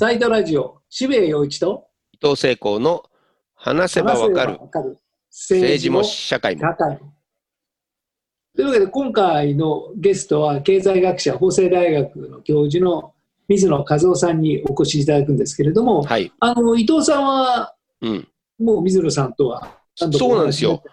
[0.00, 3.02] サイドラジオ、渋谷陽一と伊藤聖光の
[3.56, 4.60] 話せばわかる
[5.28, 6.62] 政治も社会も。
[8.54, 13.12] というわけで今回のゲストは経済学者法政大学の教授の
[13.48, 16.30] 水野和夫さんにお越しいただくんですけれども、はい。
[16.38, 18.28] あの伊藤さんはうん。
[18.60, 20.84] もう水野さんとはそうなんですよ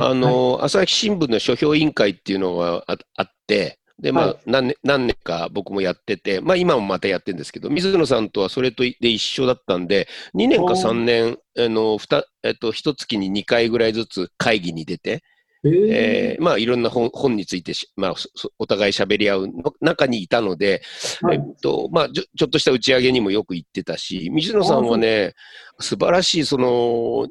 [0.00, 4.36] あの、朝日新聞の書評委員会っていうのがああって、で、まあ、はい。
[4.46, 10.76] 何年、何年か僕もやってて、まあ今もまたやってるんですけど、水野さんとはそれとで一緒だったんで、2年かおー。
[10.76, 15.22] 3年、あの、ふた、えっと、一月に2回ぐらいずつ会議に出て、
[15.66, 18.14] えーまあいろんな本本についてし、まあ、
[18.58, 20.82] お互い喋り合うの中にいたので、
[21.22, 21.36] はい。
[21.36, 25.34] えっと、まあちょ、ちょっとした打ち上げにもよく行ってたし、水野さんはね、
[25.80, 27.26] 素晴らしい、その、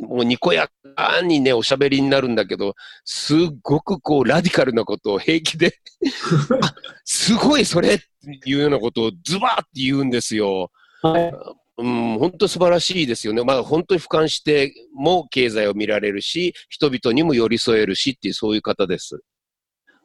[0.00, 5.74] もうにこやかにね、おしゃべりになるんだけど、すっごくこう、ラディカルなことを平気で、
[6.62, 6.74] あ、
[7.04, 8.06] すごいそれって
[8.46, 10.70] いうようなことをズバーって言うんですよ。
[11.02, 11.32] はい
[11.78, 13.44] うん、本当素晴らしいですよね。
[13.44, 19.20] まあ本当に俯瞰しても経済を見られるし、人々にも寄り添えるしっていうそういう方です。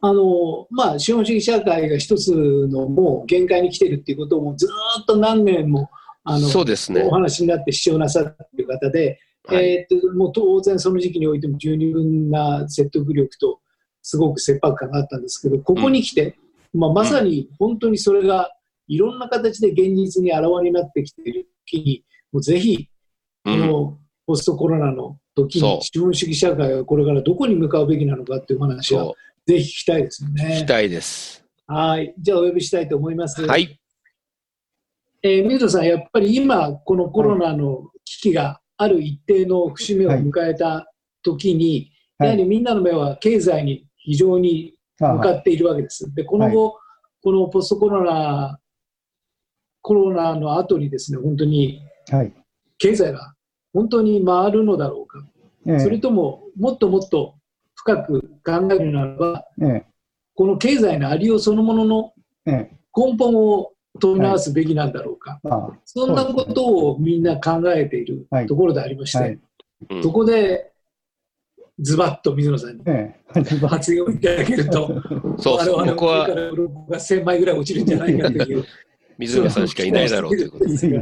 [0.02, 2.32] あのまあ、資本主義社会が一つ
[2.68, 5.90] のもう限界に来てるっていうことをずーっと何年も
[6.26, 7.10] あのそうですねお。
[7.10, 13.60] 話になって主張なさっている方で、はいえーっともう当然その時期においても十二分な説得力と
[14.02, 16.38] すごく切迫感があったんですけどここに来て、
[16.74, 18.52] まあ、まさに本当にそれが
[18.88, 22.88] いろんな形で現実に現れになってきている時にもうぜひ
[23.46, 30.66] こうん、のポストコロナの時に資本主義社会はこれからどこに向かうべきなのかっていうお話はそぜひ聞きたいですよう、聞ねき。
[30.66, 31.44] たいです。
[31.68, 32.14] はい。
[32.18, 33.46] じゃあお呼びしたいと思います。
[33.46, 33.78] はい。
[35.22, 40.92] えー水野さん、やっぱり今、このコロナの危機がある一定の節目を迎えた
[41.24, 46.14] 時に、はいやはりみんなの目は経済に非常にあ向かっているわけです。
[46.14, 46.78] で、この後、
[47.22, 48.60] このポストコロナ、
[49.82, 52.34] コロナの後にですね、本当にはい。
[52.78, 53.34] 経済が
[53.74, 55.26] 本当に回るのだろうか。
[55.66, 57.36] ええそれとも、もっともっと
[57.76, 59.86] 深く考えるならば、え
[60.36, 62.14] この経済のありようそのものの
[62.46, 69.40] 根本を問い直すべきなんだろうか、あそんなことをみんな考えているはいところでありまして、はい。
[69.90, 70.72] うんそこで
[71.80, 73.42] ズバッと水野さんにええ。
[73.68, 74.88] 発言をいただけると、
[75.38, 78.64] そう我々の僕は上から鱗が1000枚ぐらい落ちるんじゃないかという、
[79.18, 80.72] 水野さんしかいないだろうということで。
[80.72, 81.02] ですが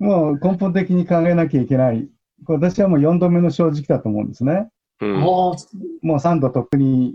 [0.00, 2.08] もう根本的に考えなきゃいけない。
[2.46, 4.68] 私はもう4度目の正直だと思うんですね。
[5.00, 5.56] うんも
[6.02, 7.14] う3度とっくに、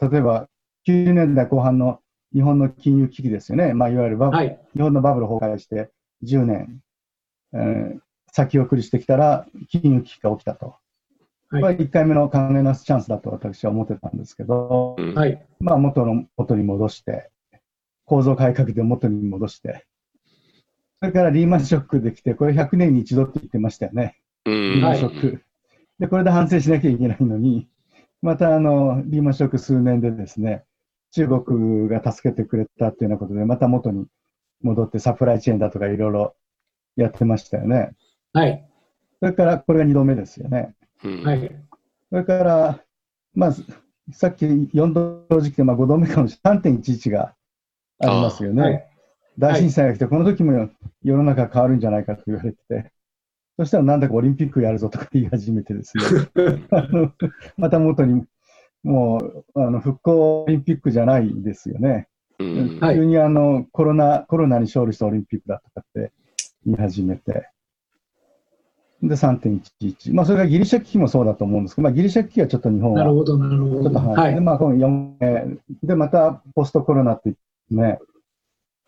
[0.00, 0.48] 例えば
[0.86, 2.00] 90年代後半の
[2.34, 3.74] 日本の金融危機ですよね。
[3.74, 5.90] まあ、いわゆるバブ、はい、日本のバブル崩壊して
[6.24, 6.82] 10年、
[7.52, 8.00] えー
[8.34, 10.74] 先送りしてきたら金融危機が起きたと。
[11.50, 11.62] はい。
[11.62, 15.14] これは1回目の考え直すチャンスだと私は思ってたんですけど、うん。
[15.14, 17.30] はい、まあ、元の元に戻して、
[18.04, 19.86] 構造改革で元に戻して、
[20.98, 24.52] それからリーマンショックできて、これ100年に一度って言ってましたよね、うん。
[24.52, 25.44] リーマンショック。
[26.00, 27.68] で、これで反省しなきゃいけないのに、
[28.20, 30.64] またあのリーマンショック数年でですね、
[31.14, 34.06] 中国が助けてくれたっていうようなことで、また元に
[34.62, 36.34] 戻ってサプライチェーンだとかいろいろ
[36.96, 37.92] やってましたよね。
[38.32, 38.68] はい、
[39.20, 40.74] それからこれが2度目ですよね。
[41.04, 41.22] うん。
[41.22, 41.50] はい、
[42.10, 42.80] それから、
[43.32, 43.54] まあ、
[44.12, 46.58] さっき4度正直で、まあ、5度目かもしれない。
[46.60, 47.34] 3.11が
[48.00, 48.62] ありますよね。
[48.62, 48.90] はい。
[49.38, 50.68] 大震災が来て、この時も
[51.02, 52.92] 世の中変わるんじゃないかと言われてて、
[53.56, 56.04] そしたらなんだかオリンピックやるぞとか言い始めてですね、
[56.70, 57.12] あの
[57.56, 58.24] また元に、
[58.84, 62.08] もうあの復興オリンピックじゃないですよね。
[62.38, 66.12] うんはい急にあのコロナコロナに勝利したオリンピックだとかって
[66.66, 67.48] 言い始めて、
[69.02, 73.82] で3.11、まあ、それがギリシャ危機もそうだと思うんですけど、まあ、ギリシャ危機はちょっと日本はなるほど、なるほど。
[73.82, 74.14] ちょっとは。
[74.14, 77.98] はいいで、、まあ、この4えーで、またポストコロナって言ってね、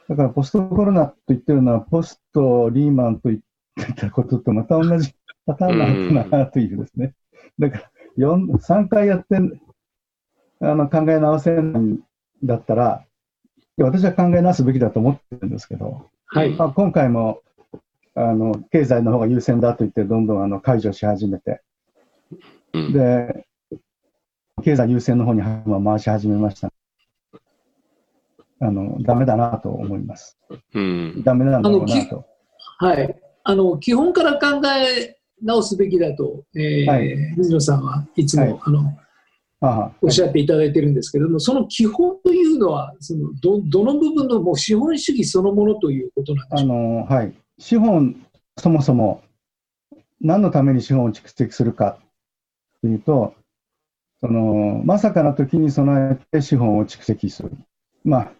[0.08, 3.40] だからポストコロナと言ってるのは、ポストリーマンと言っ
[3.86, 5.14] てたこととまた同じ
[5.44, 5.78] パターン
[6.14, 7.14] なのかなというですね。
[7.58, 9.36] だから4、3回やって
[10.60, 12.00] あの考え直せないん
[12.42, 13.04] だったら、
[13.78, 17.42] 私は考え直すべきだと思ってるんですけど、はい、まあ、今回も
[18.14, 21.60] あの経済の方が優先だと言って、どんどんあの解除し始めて、
[22.72, 23.46] うんで、
[24.62, 26.72] 経済優先の方に回し始めました。
[28.58, 30.38] あの、ダメだなと思います。
[30.74, 32.24] うんダメなんだろうなと。
[32.78, 33.20] はい。
[33.44, 38.98] あの、基本から考え直すべきだと、えーはい水野さんはいつも、はいあの、
[39.60, 47.34] おっしゃっていただいてるんですけれども、その基本というのは、そのどどの部分のもう資本主義そのものということなんであしょうの、はい。
[47.58, 48.16] 資本、
[48.58, 49.22] そもそも、
[50.20, 51.98] 何のために資本を蓄積するか
[52.82, 53.34] というと、
[54.20, 57.52] その、まさかの時に備えて資本を蓄積する。
[58.04, 58.32] まあ、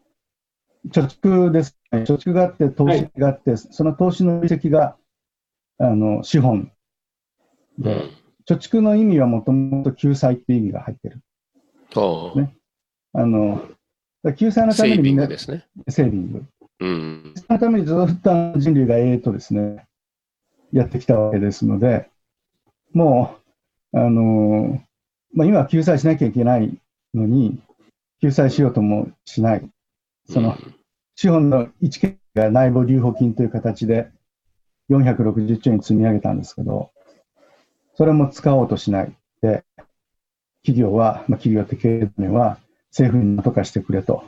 [0.91, 2.01] 貯蓄ですね。
[2.01, 4.97] 貯蓄があって、投資があって、その投資の利益が、
[5.79, 6.71] あの、資本
[7.79, 8.11] で、うん。
[8.49, 11.21] 貯蓄の意味はもともと救済っていう意味が入ってる。
[12.37, 12.55] ね
[13.13, 13.63] あの、
[14.37, 15.67] 救済のたセービめにみんなングですね。
[15.89, 16.45] セービング。
[16.81, 17.33] うん。
[17.35, 19.87] そのためにずっと人類が永遠とですね、
[20.73, 22.11] やってきたわけですので、
[22.93, 23.37] も
[23.93, 24.81] う、あの
[25.35, 26.79] まあ、今は救済しなきゃいけない
[27.15, 27.59] のに、
[28.21, 29.69] 救済しようともしない。
[30.29, 30.57] その、
[31.15, 34.11] 資本の1件が内部留保金という形で
[34.91, 36.91] 460兆円積み上げたんですけど、
[37.97, 39.13] それも使おうとしない
[39.43, 39.65] で、
[40.63, 42.59] 企業は、まあ、企業って経営面は
[42.91, 44.25] 政府に何とかしてくれと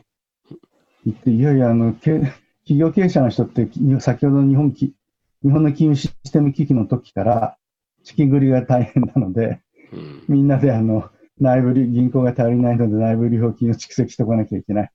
[1.05, 2.21] 言って、いやいや、あの、経
[2.65, 4.95] 企業経営者の人って、き先ほどの日本き
[5.43, 7.57] 日本の金融システム危機の時から、
[8.03, 9.61] 資金繰りが大変なので、
[9.93, 10.25] うん。
[10.29, 11.11] みんなであの
[11.41, 14.91] 内部留銀行が足りないので内部留保金を蓄積しておかなきゃいけない。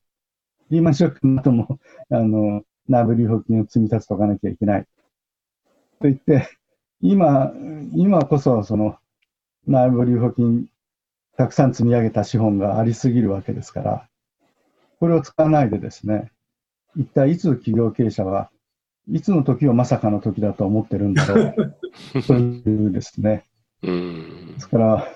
[0.69, 1.79] リーマンショックの後も
[2.09, 4.83] あの内部留保金を積み立てておかなきゃいけない。
[4.83, 4.87] と
[6.03, 6.49] 言って、
[7.03, 7.51] 今、
[7.93, 8.95] 今こそその
[9.67, 10.67] 内部留保金
[11.35, 14.07] たくさん積み上げた資本がありすぎるわけですから、
[15.01, 16.31] これを使わないでですね、
[16.95, 18.49] 一体いつ企業経営者は
[19.11, 21.73] いつの時をまさかの時だと思ってるんだろう
[22.23, 23.43] というですね、
[23.81, 24.59] うんで。
[24.61, 25.07] すから、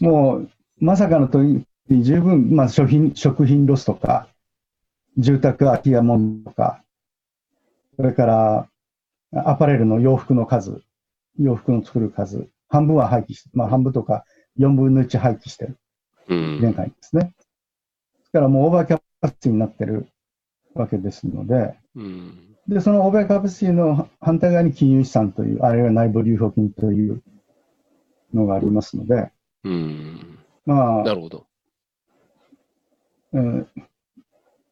[0.00, 4.28] もう、まさかの時に十分、まあ、食品食品ロスとか、
[5.18, 6.84] 住宅空き家問題とか、
[7.96, 8.68] それから
[9.34, 10.80] アパレルの洋服の数、
[11.38, 14.24] 洋服の作る数、半分は廃棄して、まあ、半分とか
[14.58, 15.78] 4分の1廃棄してる、
[16.28, 16.58] うん。
[16.58, 17.34] 現在ですね。
[18.18, 20.08] ですからもうオーバーキャパシティになってる
[20.74, 22.56] わけですので、うん。
[22.68, 27.22] で、そのオーバーキャパシティの反対側に金融資産という、あるいは内部留保金という
[28.32, 29.30] のがありますので、
[29.64, 30.38] うん。
[30.66, 31.46] まあな、るほど。
[33.32, 33.68] うん、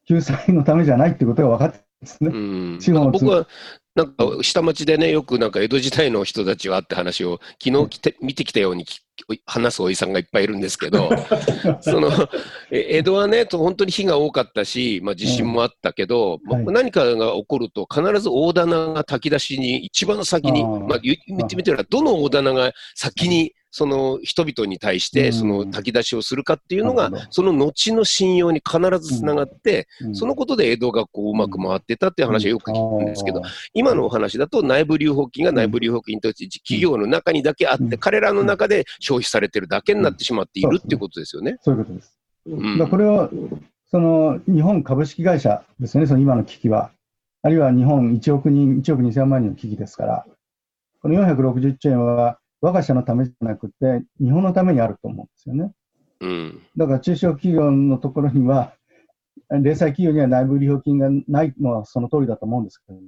[0.07, 2.75] 救済のためじゃないってことが分かっですうね。
[2.77, 2.81] ん。
[2.81, 3.47] 資本を僕は、
[3.95, 9.01] なんか下町でね、よくなんか江戸時代の人たちはって話を昨日来て見てきたようにき
[9.45, 11.11] 話すおじさんがいっぱいいるんですけど、
[11.81, 12.09] その
[12.71, 16.65] え江戸はね、と本当に火が多かったし、まあ、地震もあったけど、まあはい。
[16.73, 20.87] 何かが起こると、必ず大棚が炊き出しに一番先に、あー。
[20.87, 25.33] まあ、言言ってみたら、どの大棚が先にその人々に対して、うん。
[25.33, 30.15] その炊き出しをするかっていうのがその後の信用に必ずつながって、うん。
[30.15, 33.41] そのことで江戸がこううまく回ってたっていう話はよく聞くんですけど、
[33.73, 41.57] 今のお話だと内部留保金が内部留保金として企業の中にだけあって、うん彼らの中で消費されてるだけになってしまっているっていうことですよね。
[41.61, 42.19] そういうことです。
[42.47, 42.89] うん。
[42.89, 43.29] これを、
[43.89, 46.91] その日本株式会社ですよね、その今の危機は。
[47.43, 50.25] あるいは日本1億人、1億2000万人の危機ですから、
[51.01, 55.73] この460兆円は我が社のためじゃなくて、日本のためにあると思うんですよね。
[56.21, 56.61] うん。
[56.77, 58.73] だから中小企業のところには、
[59.49, 62.99] 零細企業には内部留保金がないのはその通りだと思うんですけど、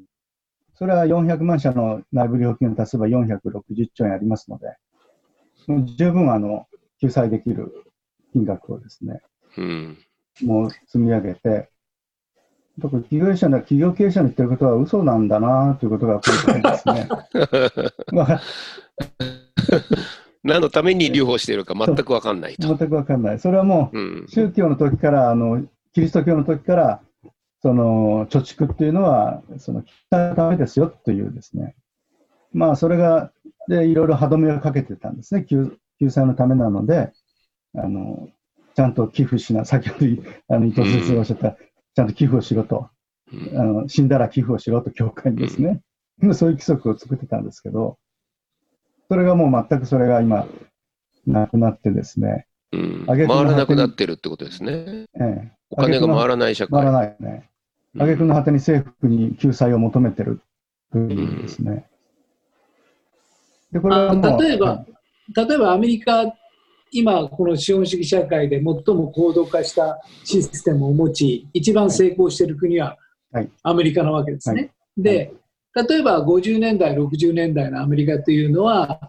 [0.74, 4.76] それは400万社の内部留保金を足せば460兆円ありますので、
[5.68, 6.68] もう十分あの
[7.00, 7.72] 救済できる
[8.34, 9.22] 金額をですね、
[9.58, 9.98] うん。
[10.44, 11.70] もう積み上げて、
[12.78, 16.24] だから企業者の企業経営者の言ってることは嘘なんだなということがこ
[16.54, 17.08] れからですね。
[20.44, 22.68] 何のために留保しているか全くわかんないと。
[22.68, 23.40] 全くわかんない。
[23.40, 24.26] それはもううん。
[24.28, 27.02] 宗教の時から、あの、キリスト教の時から、
[27.62, 31.76] その、貯蓄っていうのは、その、聞たためですよというですね。
[32.54, 33.32] まあ、それが、
[33.68, 35.46] で、いろいろ歯止めをかけてたんですね。
[35.46, 37.12] 救救済のためなので、
[37.76, 38.30] あの、
[38.76, 40.06] ちゃんと寄付しな、先ほど、
[40.50, 41.58] あの、伊藤先生がおっしゃった、
[41.96, 42.78] ちゃんと寄付をしろと。
[42.80, 42.90] うん
[43.60, 45.82] あの死んだら寄付をしろと教会にですね、
[46.34, 47.98] そういう規則を作ってたんですけど、
[49.10, 50.48] それがもう全くそれが今、
[51.26, 53.06] なくなってですね、うん。
[53.08, 55.06] 回らなくなってるってことですね。
[55.20, 56.84] ええ、お金が回らない社会。
[56.84, 57.50] 回らないね。
[57.96, 58.02] うん。
[58.02, 60.42] 挙句の果てに政府に救済を求めてる
[60.92, 61.86] というですね。
[63.72, 64.86] で、これはもうあ例えば
[65.36, 66.24] 例えばアメリカ、
[66.92, 72.98] 今、この資本主義社会で最も高度化したシステムを持ち、一番成功している国は
[73.36, 73.50] はい。
[73.64, 74.72] アメリカなわけですね。
[74.96, 75.34] で、
[75.76, 79.00] 例えば50年代、60年代のアメリカというのは、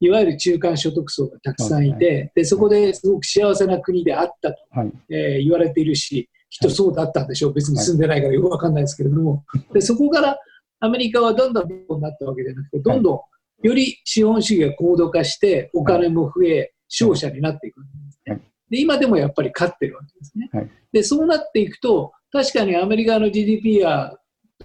[0.00, 10.38] いわゆる中間所得層がたくさんいて、でそこですごく幸せな国であったと、はい、えー言われているし、きっとそうだったんでしょう、別に住んでないからよくわかんないですけれども、でそこから
[10.80, 13.20] アメリカはどんどんどんなったわけじゃなくて、どんどん
[13.66, 17.80] より資本主義が高度化して、お金も増え、勝者になっていく。
[17.80, 18.32] んですね。
[18.34, 18.42] はい。
[18.70, 20.48] で今でもやっぱり勝ってるわけですね。
[20.52, 20.70] はい。
[20.92, 24.14] でそうなっていくと、確かにアメリカの GDP や、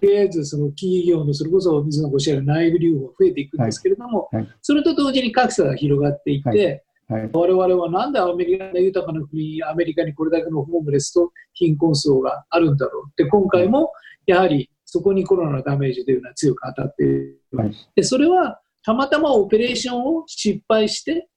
[0.04, 4.48] とりあえずその企業のそれこそ水野ごおっしゃる内部留保が増えていくんですけれども、はいはい。
[4.62, 13.94] それと同時に格差が広がっていって、はいはい、我々はなんでアメリカの豊かな国、アメリカにこれだけのホームレスと貧困層があるんだろうって、今回も
[14.26, 17.40] やはりそこにコロナのダメージというのは強く当たっている。
[17.54, 17.74] はい。
[17.96, 21.30] でそれはたまたまオペレーションを失敗して、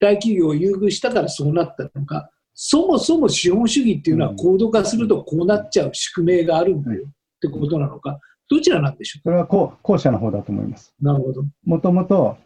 [0.00, 2.30] 大企業を優遇したからそうなったのか、
[2.60, 7.06] そもそも資本主義っていうのはうん高度化するとこうなっちゃう宿命があるんだよ
[7.38, 8.18] ってことなのか、
[8.50, 10.94] どちらなんでしょそれは後後者の方だと思います。
[11.00, 11.04] う。
[11.04, 11.44] なるほど。
[11.64, 12.38] もともと、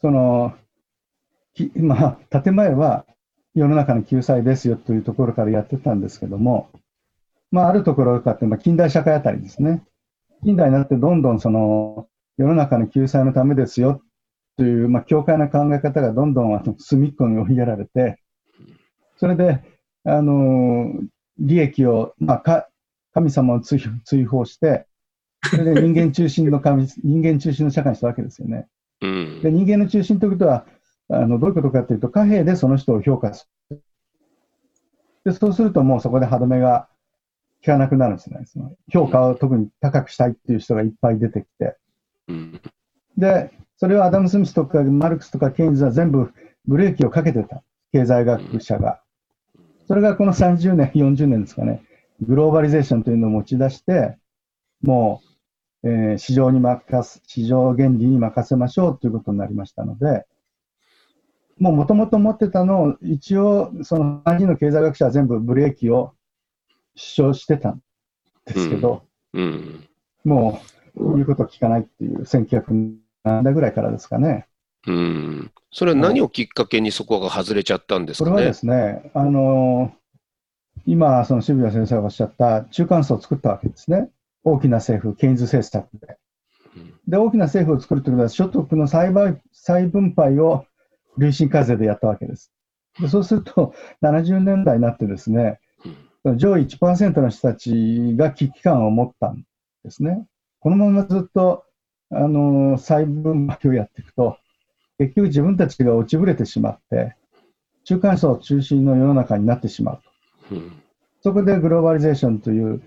[0.00, 0.54] その、
[1.54, 3.04] きまあ、建前は
[3.54, 6.70] 世の中の救済ですよというところからやってたんですけども、
[7.50, 9.82] まあ、あるところかって、まあ、近代社会あたりですね。
[10.44, 12.06] 近代になってどんどんその、
[12.38, 14.00] 世の中の救済のためですよ
[14.56, 18.22] という、まあ、教会の考え方がどんどんあの隅っこに追いやられて、
[19.16, 19.62] それで、
[20.04, 20.94] あの、
[21.38, 22.69] 利益を、まあ、か
[23.12, 24.86] 神様を追追放して、
[25.42, 28.68] それで人間中心の神、 人間中心の社会にしたわけですよね。
[29.02, 30.66] うんで、人間の中心ということは、
[31.08, 33.82] あのどういうことかというと、貨幣でその人を評価する。
[35.24, 36.88] で、そうするともうそこで歯止めが
[37.60, 38.42] 効かなくなるんですね。
[38.46, 41.76] その評価を特に高くしたいっていう人がいっぱい出てきて。
[42.28, 42.60] うん
[43.16, 46.32] で、それをアダム・スミスとかマルクスとかケインズは全部
[46.66, 47.62] ブレーキをかけてた。
[47.92, 49.00] 経済学者が。
[49.86, 51.82] それがこの30年、40年ですかね。
[52.20, 54.18] グローバリゼーションというのを持ち出して、
[54.82, 55.22] も
[55.82, 60.26] う、えー市場に任す、市場原理に任せましょうということになりましたので、
[61.58, 66.14] もう元々持ってたのを、一応、その3人の経済学者は全部ブレーキを
[66.94, 67.82] 主張してたん
[68.46, 69.86] ですけど、うん
[70.24, 70.60] も
[70.96, 74.46] う言うことを聞かないっていう、1900年代ぐらいからですかね。
[74.86, 78.34] うんそれは何をきっかけにそこが外れちゃったんですかね？
[78.34, 78.54] これはで。
[78.54, 79.92] すね、あの
[80.86, 84.10] 今、その渋谷先生がおっしゃった中間層を作ったわけですね。
[84.44, 86.16] 大きな政府、ケインズ政策で。
[87.08, 89.12] で、大きな政府を作るということは、所得の再
[89.52, 90.64] 再分配を
[91.18, 92.52] 累進課税でやったわけです。
[93.00, 95.60] でそうすると、70年代になってですね、
[96.36, 99.44] 上位1%の人たちが危機感を持ったん
[99.84, 100.26] ですね。
[100.60, 101.64] このままずっと、
[102.12, 104.36] あの再分配をやっていくと、
[104.98, 107.14] 結局自分たちが落ちぶれてしまって、
[107.84, 110.09] 中間層中心の世の中になってしまうと。
[110.50, 110.82] うん。
[111.22, 112.82] そこでグローバリゼーションという、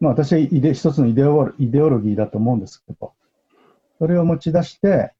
[0.00, 3.12] まあ、私はイデ一つのイデオイデオロギーだと思うんですけど、
[3.98, 5.12] それを持ち出して、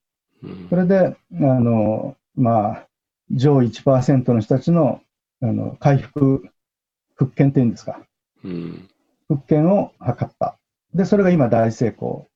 [0.42, 0.66] うん。
[0.70, 2.86] それで、あの、まあ、
[3.30, 5.02] 上位1%の人たちの、
[5.42, 6.48] あの、回復、
[7.14, 8.00] 復権っていうんですか、
[8.42, 8.88] うん。
[9.28, 10.58] 復権を図った。
[10.94, 12.28] で、それが今大成功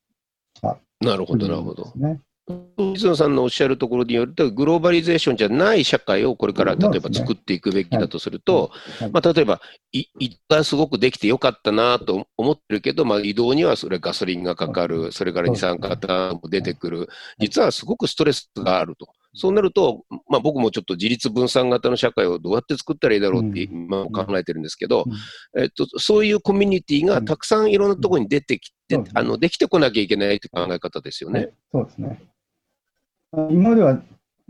[0.54, 0.78] した。
[1.00, 1.92] なるほど、なるほど。
[2.76, 8.70] 水野さんのおっしゃるところによると、グローバリゼーションじゃない社会をこれから例えば作っていくべきだとすると、
[9.00, 9.10] はい。
[9.10, 9.60] まあ、例えば、
[9.92, 17.08] い移動がすごくできてよかったなと思ってるけど、まあ、移動にはそれガソリンがかかる、それから二酸化炭も出てくる、
[17.38, 19.06] 実はすごくストレスがあると。
[19.36, 25.06] そうなると、まあ、僕もちょっと自立分散型の社会をどうやって作ったらいいだろうって今考えてるんですけど、
[25.58, 31.40] えっと、そういうコミュニティがたくさんいろんなところに出てきて、うんあのできてこなきゃいけないという考え方ですよね。
[31.40, 31.52] はい。
[31.72, 32.33] そうですね。
[33.36, 34.00] あ今までは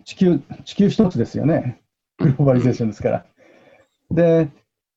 [0.04, 1.80] 地球、地球一つですよね。
[2.18, 3.26] グローバリゼーションですから。
[4.10, 4.50] で、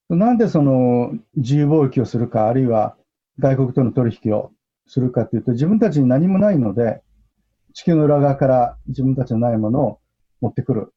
[0.09, 2.95] なんでその自由貿易をするか、あるいは
[3.39, 4.51] 外国との取引を
[4.87, 7.01] するかというと、自分たちに何もないので、
[7.73, 9.99] 地球の裏側から自分たちのないものを
[10.41, 10.93] 持ってくる。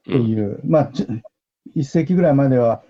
[0.00, 1.06] っていう、まあ、ち
[1.74, 2.82] 一世紀ぐらいまでは、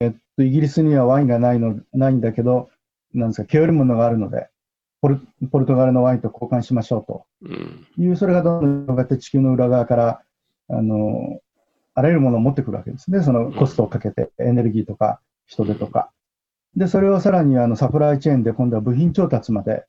[0.00, 2.70] えっと、イギリスにはワインがないのないんだけど、
[3.12, 4.48] なんですか、毛織物があるので、
[5.00, 7.24] ポルポルトガルのワインと交換しましょうと。
[7.42, 10.22] うんいう、それがどんどん広がって地球の裏側から、
[10.68, 11.40] あの、
[11.94, 13.22] あらゆるものを持ってくるわけですね。
[13.22, 16.10] そのコストをかけて、エネルギーとか人手とか。
[16.76, 19.84] で、それをさらにあのサプライチェーンで今度は部品調達まで。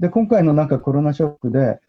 [0.00, 1.80] で、今回のなんかコロナショックで、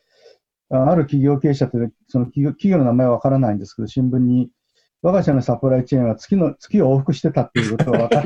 [0.70, 4.50] あある企業経営者って、その企業企業の名前はわからないんですけど、新聞に、
[5.04, 8.24] 我が社のサプライチェーンは月の、月を往復してたっていうことが分かっ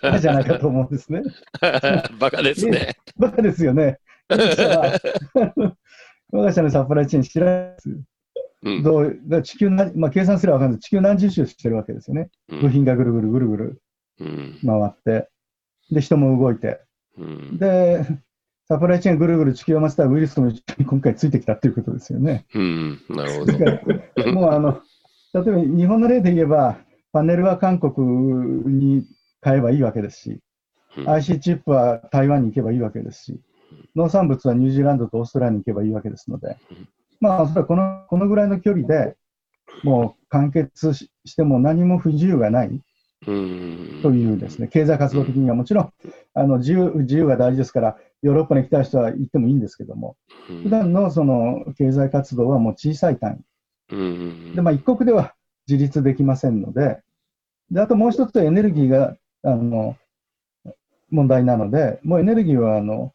[0.00, 1.22] た んじゃないかと思うんですね。
[2.18, 2.96] バカですね。
[3.16, 4.00] バカですよね。
[4.28, 4.36] 我
[6.42, 7.88] が社のサプライチェーン知らないです。
[8.64, 12.30] うんどう地球何、まあ、計算すれば分かんない地球何十周してるわけですよね。
[12.48, 13.82] うん部品がぐるぐるぐるぐる
[14.20, 15.28] うん回って、
[15.92, 16.80] で、人も動いて、
[17.16, 18.04] うんで、
[18.66, 22.44] サプライチェーンぐるぐる地球を回したらウイルスも一緒に今回ついてきたっていうことですよね。
[22.54, 23.46] うんなるほ
[24.24, 24.32] ど。
[24.32, 24.82] もうあの、
[25.34, 26.78] 例えば日本の例で言えば、
[27.12, 27.94] パネルは韓国
[28.66, 29.04] に
[29.40, 30.40] 買えばいいわけですし、
[30.96, 31.08] うん。
[31.08, 33.40] IC チップは台湾に行けばいいわけですし、
[33.96, 36.56] 農産物はニュージーランドとオーストラリアに行けばいいわけですので、
[37.20, 39.16] まあ、それはこのこのぐらいの距離で
[39.82, 42.80] もう完結ししても何も不自由がない
[43.26, 44.00] うん。
[44.02, 45.90] というですね、経済活動的にはもちろん
[46.34, 50.16] あの自由自由が大事ですから、ヨーロッパに来た人は行ってもいいんですけども、
[50.48, 50.62] うん。
[50.64, 53.51] 普段のその経済活動はもう小さい単位。
[54.54, 55.34] で、まあ、一国では
[55.68, 56.98] 自立できませんので、
[57.70, 59.96] であともう一つはエネルギーがあの
[61.10, 63.12] 問題なので、もうエネルギーはあの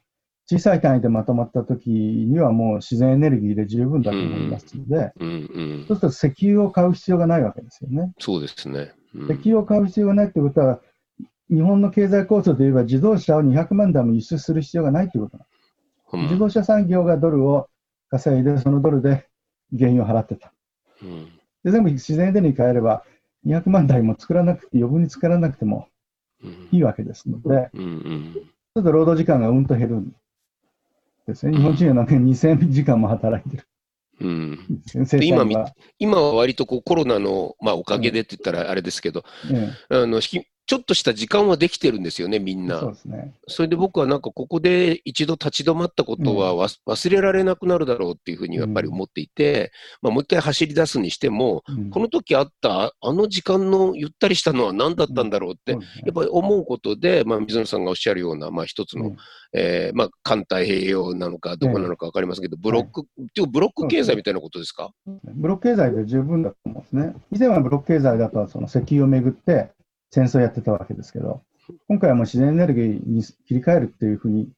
[0.50, 5.34] 小さい単位でまとまったときにはもう自然エネルギーで十分だと思いますので、うんう
[5.84, 8.14] んそうすると石油を買う必要がないわけですよね。
[8.20, 8.94] そうですね。
[9.14, 10.80] うん石油を買う必要がないということは、
[11.50, 17.68] 日本の経済構造で言えば自動車を200万台も輸出する必要がないということなんですうん自動車産業がドルを
[18.10, 19.28] 稼いで、そのドルで
[19.78, 20.54] 原油を払ってた。
[21.02, 21.26] うん。
[21.64, 23.04] で全部自然エネルギー変えれば、
[23.46, 25.88] 200万台も作らなくて、余分に作らなくても
[26.44, 26.70] うん。
[26.72, 28.34] いいわけですので、うんうん。
[28.34, 30.16] ちょっと労働時間がうんと減るん
[31.28, 31.58] ですね。
[31.58, 33.68] 日本人はなんか2000時間も働いてる。
[34.20, 34.60] うん。
[35.22, 35.46] 今
[36.00, 42.92] 今は割とこうコロナの、まあ、おかげでって言ったらあれですけど、えあのひちょっとした時間はできてるんですよね、みんえそうな。
[42.92, 43.34] ですね。
[43.48, 49.72] それで僕はなんかここで一度立ち止まったことはわす忘れられなくなるだろうっていうふうにやっぱり思っていて、
[50.02, 51.90] まあ、もう一回走り出すにしても、うん。
[51.90, 55.78] この時あったあの時間のゆったりしたのは何だったんだろうって、や
[56.12, 59.18] っぱり思うことで、まあ、水野さんがおっしゃるような、まあ、一つの、うん。
[59.54, 64.92] えーまあ、環太平洋なのか、どこなのか分かりませんけど、ブロック、っていうブロック経済みたいなことですか、
[65.34, 67.16] ブロック経済で十分だと思うんですね。
[67.32, 69.72] 以前はブロック経済だとその石油をめぐって
[70.10, 71.42] 戦争をやってたわけですけど、
[71.88, 74.50] 今回はもう自然エネルギーに切り替えるっていうふうに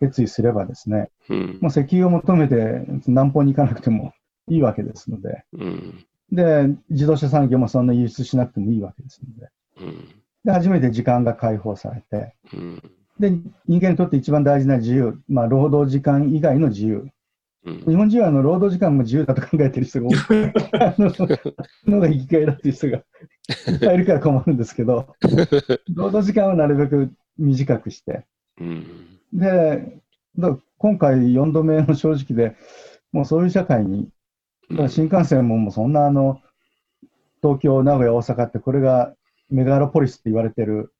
[0.00, 1.58] 決意すればですね、うん。
[1.60, 4.12] もう石油を求めて南方に行かなくても
[4.48, 6.06] いいわけですので、うん。
[6.32, 10.08] で、自動車産業もそんな輸出しなくてもいいわけですので、うん。
[10.44, 12.82] で、初めて時間が解放されて、うん。
[13.18, 17.08] で、人間にとって一番大事な自由、まあ、労働時間以外の自由。
[17.64, 20.44] うん日本人はあの労働時間も自由だと考えてる人が多い。
[20.80, 21.12] あの
[21.86, 25.14] のが生きがいだっていう人がいっぱいいるから困るんですけど、
[25.94, 28.24] 労働時間をなるべく短くして、
[28.58, 30.00] うんで、
[30.78, 32.56] 今回4度目の正直で、
[33.12, 34.08] もうそういう社会に、
[34.88, 36.40] 新幹線ももうそんなあの、
[37.42, 39.14] 東京、名古屋、大阪ってこれが
[39.50, 40.92] メガロポリスって言われてる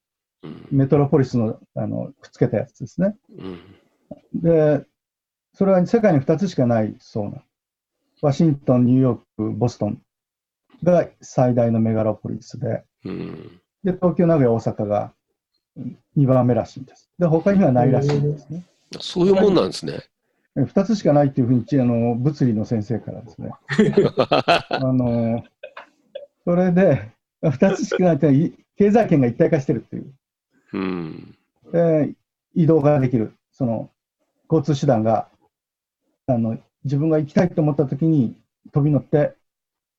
[0.42, 3.14] うんメトロポリスのあのくっつけたやつですね。
[3.38, 3.58] うん
[4.34, 4.84] で、
[5.54, 7.42] それは世界に2つしかないそうな。
[8.22, 10.00] ワシントン、ニューヨーク、ボストン
[10.82, 15.12] が最大のメガロポリスで、うんで、東京、名古屋、大阪が
[16.16, 17.10] 2番目らしいんです。
[17.18, 18.64] で、他にはないらしいんですね。
[19.00, 20.04] そういうもんなんですね。
[20.56, 23.50] 2つしかないっていうふうに、あの物理の先生からですね。
[24.68, 25.42] あの
[26.44, 27.10] それで、
[27.42, 30.14] 2つしかないっていうのは、い経済圏が一体化してるっていう。
[30.72, 31.36] うん
[31.72, 32.14] で
[32.54, 33.90] 移動ができる、その
[34.50, 35.29] 交通手段が
[36.34, 38.36] あの自分が行きたいと思ったときに
[38.72, 39.34] 飛び乗って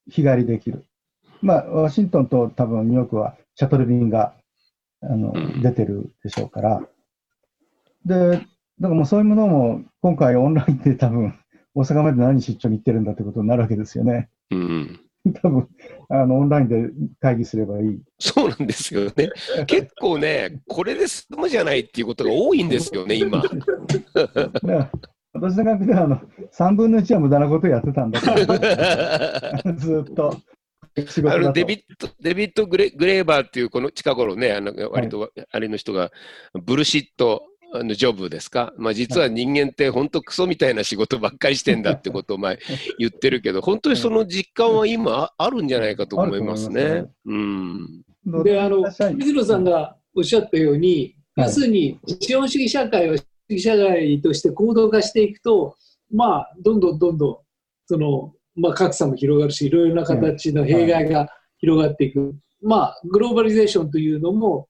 [0.09, 0.85] 日帰りできる。
[1.41, 4.33] まあ、ワシントンと多分ニューヨークはシャトル便が
[5.03, 6.81] あの、うん出てるでしょうから。
[8.05, 8.45] で、だか
[8.79, 11.33] らもうそういうものも今回オンラインで多分
[11.73, 14.29] 大阪まで何出張に行ってるんだってことになるわけですよね。
[14.51, 14.99] うん
[15.43, 15.67] 多分
[16.09, 16.89] あのオンラインで
[17.19, 18.01] 会議すればいい。
[18.19, 19.29] そうなんですよね。
[19.67, 23.43] 結構ね、これで済むじゃないっていうことが多いんですよね、今。
[25.33, 26.21] 私の学ではあの
[26.53, 28.45] 3分の1は無駄なことをやってたんだから、
[29.75, 30.37] ずーっと。
[31.07, 31.35] 仕事だと。
[31.35, 36.11] あのデビットデビッドグレ・グレーバーっていうこの近頃ね、あの割とあれの人が、
[36.53, 42.59] ブルシットあのジョブですか、まあ、実は人間って本当クソみたいな仕事ばっかりしてんだってことを前
[42.99, 47.05] 言ってるけど、本当にその実感は今ああるんじゃないかと思いますね。
[47.25, 48.03] うん。
[48.43, 48.83] で、あの、
[49.15, 51.47] 水野さんがおっしゃったように、はい。
[51.47, 53.15] 要するに資本主義社会を
[53.51, 55.75] 主義社会として行動化していくと、
[56.13, 57.37] まあ、どんどんどんどん、
[57.85, 62.35] その、まあ、格差も広がるし、いろいろな形の弊害が広がっていく。
[62.61, 64.67] まあ、グローバリゼーションというのも、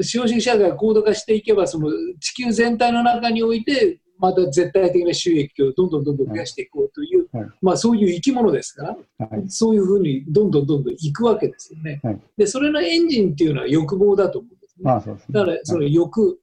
[0.00, 12.00] 資本主義社会が高度化していけば、その地球全体の中において、また絶対的な収益をどんどんどんどん増やしていこうという、はいまあそういう生き物ですから、はいそういうふうにどんどんどんどんいくわけですよね。
[12.02, 14.84] はいで、それのエンジンっていうのは欲望だと思うんですね。
[14.84, 15.34] まあそうですね。
[15.34, 16.40] だからその欲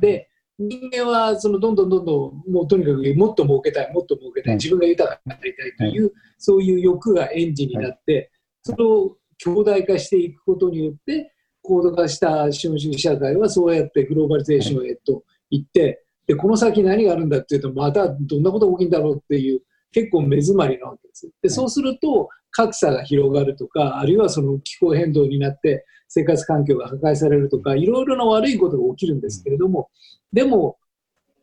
[0.00, 0.29] で、
[0.60, 4.56] 人間はそのどんどんどんどんもうとにかくもっと儲けたい、もっと儲けたい、はい。
[4.58, 8.30] 自分が豊かになりたいという、そういう欲がエンジンになって、
[8.62, 21.30] それを強大化していくことによって、高度化した資本主義社会はそうやってグローバリゼーションへと行って、でこの先何があるんだっていうと、またどんなことが起きるんだろうっていう、結構目詰まりなわけです。
[21.42, 29.88] でそうすると、格差が広がるとか、あるいはその気候変動になって生活環境が破壊されるとか、いろいろな悪いことが起きるんですけれども、
[30.32, 30.76] でも、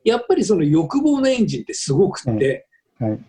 [0.03, 2.67] やっぱりその欲望のエンジンってすごくって、
[2.99, 3.19] はい。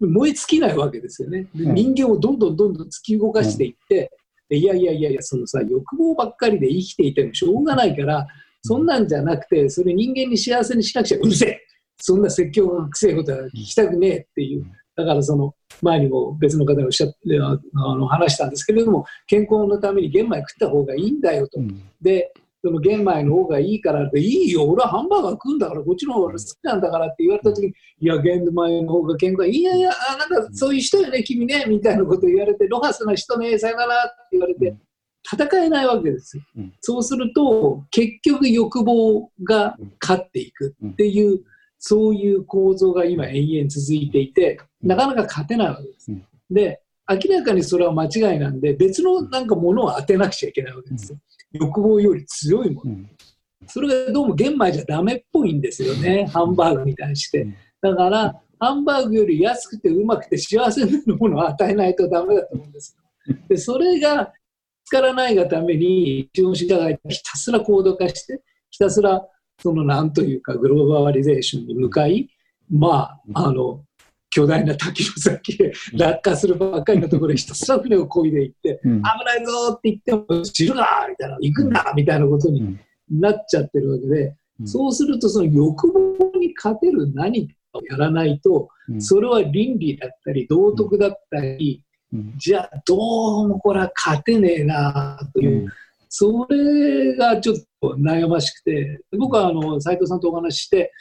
[0.00, 1.46] 燃え尽きないわけですよね。
[1.52, 4.10] 人間をどんどんどんどん突き動かしていって、
[4.48, 8.26] でいやいやいやいや、そのさ、欲望ばっかりで生きていてもしょうがないから、
[8.62, 11.60] そんなんじゃなくて、それ人間に幸せにしなくちゃうるせえ。
[11.98, 14.64] そんな説教がくせえことは聞きたくねえっていう、
[15.00, 17.58] だからその前にも別の方がおっしゃってあ
[17.96, 21.82] の話したんですけれども健康のために玄米食った方がいいんだよと、うん。
[22.00, 22.32] で
[22.62, 34.76] その玄米の方がいいからっていいよ俺はハンバーガー食うんだからこっちの方が好きなんだからって言われた時にいや玄米の方が健康いいやいやあなんかそういう人よね君ねみたいなこと言われてロハスな人ねさよならって言われて
[35.32, 36.72] 戦えないわけですよ、うん。
[36.80, 41.40] そうすると結局欲望が勝っていくっていう、
[41.78, 46.26] そういう構造が今延々続いていてなかなか勝てないわけです、うん。
[46.50, 51.18] で明らかにそれは間違いなんで別のなんかものを当てなくちゃいけないわけですよ、
[51.52, 52.92] 欲望より強いもの。
[52.92, 53.10] うん。
[53.66, 57.42] それがどうも玄米じゃダメっぽいんですよね、ハンバーグに対して。
[57.42, 57.54] うん。
[57.82, 62.96] だから、ハンバーグより安くてうまくて幸せになるものを与えないとダメだと思うんです
[63.28, 63.36] よ。
[63.48, 64.26] で、それが見
[64.84, 69.26] つからないがために、資本主義社会ひたすら高度化して、ひたすら、
[69.62, 72.28] そのなんというか、グローバリゼーションに向かい、
[72.70, 73.84] まあ、あの、
[74.30, 82.80] 巨大な滝の先へ落下するばっかりのところへひたすら船を漕いでいって、うん危ないぞって言っても、知るなみたいな、行くんだみたいなことにうん。
[83.20, 84.68] なっちゃってるわけで、うん。
[84.68, 89.02] そうするとその欲望に勝てる何かをやらないと、うん。
[89.02, 92.34] それは倫理だったり道徳だったり、うん。
[92.36, 95.72] じゃあどうもこれは勝てねえなという、
[96.08, 100.92] それがちょっと悩ましくて、僕はあの斉藤さんとお話しして、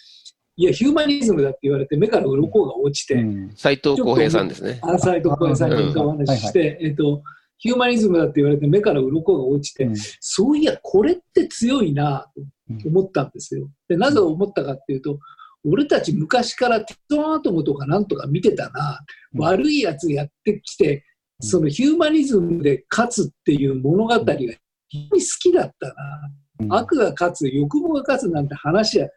[0.60, 4.78] いや、ヒューマニズムだって言われて、目から鱗が落ちて、うん斉藤浩平さんですね。
[4.82, 7.24] あ斉藤浩平さんにお話しして、えっと、
[7.60, 12.26] ヒューマニズムだって言われて、目から鱗が落ちて、うんそういや、これって強いな
[12.84, 13.70] と思ったんですよ。
[13.88, 15.18] でなぜ思ったかっていうと、
[15.64, 19.00] 俺たち昔からテトアトムとかなんとか見てたな、
[19.34, 21.02] うん悪いやつやってきて、うん
[21.42, 24.36] そのヒューマニズムで勝つっていう物語が
[24.90, 25.94] 非常に好きだったな。
[26.60, 26.74] うん。
[26.74, 29.10] 悪が勝つ、欲望が勝つなんて話は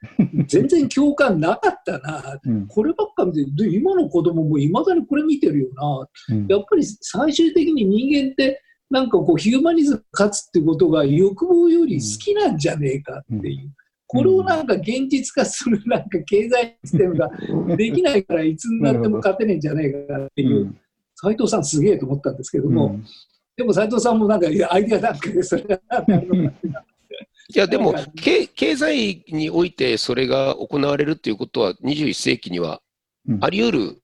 [0.47, 2.41] 全然共感なかったな。
[2.45, 2.67] うん。
[2.67, 6.09] こればっか見て、で今の子供もいまだにこれ見てるよな。
[6.37, 6.47] うん。
[6.49, 13.71] やっぱり最終的に人間って、なんかこうヒューマニズム勝つってことが欲望より好きなんじゃねえかっていう。
[14.07, 17.31] これをなんか現実化するなんか経済システムが
[17.77, 20.75] できないからいつになっても勝てねえんじゃねえかっていう、
[21.15, 23.05] 斉藤さんすげえと思ったんですけども、うん。
[23.57, 26.85] でも斉藤さんもなんかいやアイデア段階でそれが何なのか
[27.49, 32.81] いや、でも経経済においてそれが行われるっていうことは、21世紀には
[33.41, 34.03] あり得る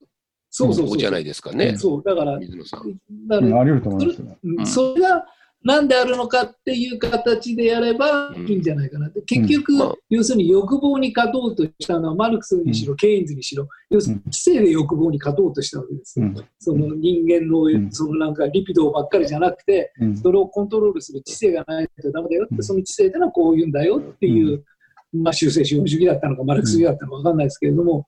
[0.51, 1.77] そうじゃないですかね。
[1.77, 2.98] そうだから水野さん。
[3.29, 4.38] だからうんあり得ると思いますよ。
[4.42, 5.27] うんうんそれが
[5.64, 9.09] 何であるのかっていう形でやればいいんじゃないかな。
[9.09, 9.94] って、結局、まあ。
[10.09, 16.37] 要するに欲望に勝とうとしたのはマルクスにしろ、ケインズにしろ要するに知性で欲望に勝とうとしたわけですよ、うん。
[16.59, 17.90] その人間のん。
[17.90, 20.16] そのなんかリピドばっかりじゃなくてうん。
[20.16, 22.62] それをコントロールする知性がないとダメだよって、うん。
[22.62, 24.64] その知性ってのはこういうんだよっていう、
[25.12, 28.07] まあ、修正資本主義だったのかマルクス主義だったのか分かんないですけれども、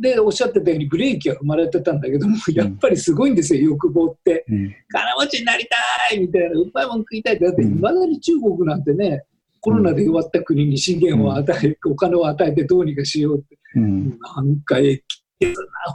[0.00, 4.44] でおっしゃってたようにブレーキは生まれてたんだけどもやっぱりすごいんですよ欲望って。
[4.48, 4.74] うん。
[4.88, 9.24] 金持ちになりたいみたいな、うっぱいもん食いたいって、だっていまだに中国なんてね、
[9.60, 14.18] コロナで弱った国に資源を与え、お金を与えてどうにかしようって、うん。
[14.18, 15.02] なんかえ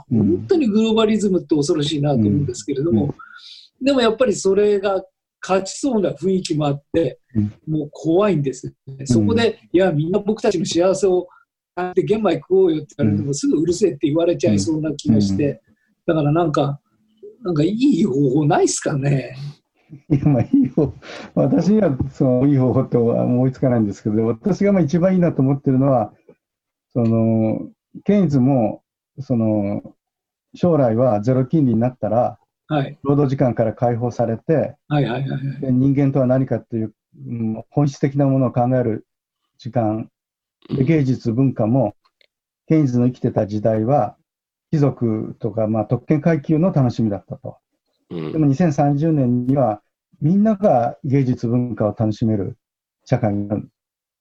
[0.08, 3.14] 本当にグローバリズムって恐ろしいなと思うんですけれども、
[3.82, 5.04] でもやっぱりそれが
[5.42, 7.52] 勝ちそうな雰囲気もあって、うん。
[7.68, 9.06] もう怖いんですよね。
[9.06, 11.30] そこで、いや、みんな僕たちの幸せを買
[11.80, 15.62] って玄米食おうよって言われても、すぐうるせえって言われちゃいそうな気がして、
[16.06, 16.80] だからなんか、
[17.42, 19.36] なんかいい方法ないっすかね。
[20.10, 20.92] いやまあいい方
[21.34, 26.12] 私にはそのいい方法って思いつかないんですけど、私がまあ一番いいなと思ってるのは、
[26.92, 27.68] その
[28.04, 28.82] ケインズも
[29.20, 29.82] その
[30.54, 32.98] 将来はゼロ金利になったら、はい。
[33.02, 35.60] 労働時間から解放されて、はいはいはいはい。
[35.60, 36.94] で人間とは何かっていう、
[37.26, 39.06] うん本質的なものを考える
[39.58, 40.08] 時間、で
[40.70, 41.96] 芸術、文化も、
[42.66, 44.16] ケインズの生きてた時代は、
[44.70, 47.58] 貴族とか、まあ、特権階級の楽しみだったと。
[48.10, 49.82] うんでも2030年には、
[50.20, 52.56] みんなが芸術文化を楽しめる
[53.04, 53.48] 社会に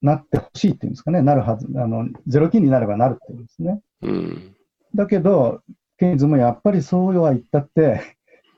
[0.01, 3.81] なってほしいっていうんですかね、なるはず、あの、ゼロ金になればなるっていうんですね。
[4.01, 4.55] うん
[4.95, 5.61] だけど、
[5.97, 8.17] ケインズもやっぱりそうは言ったって、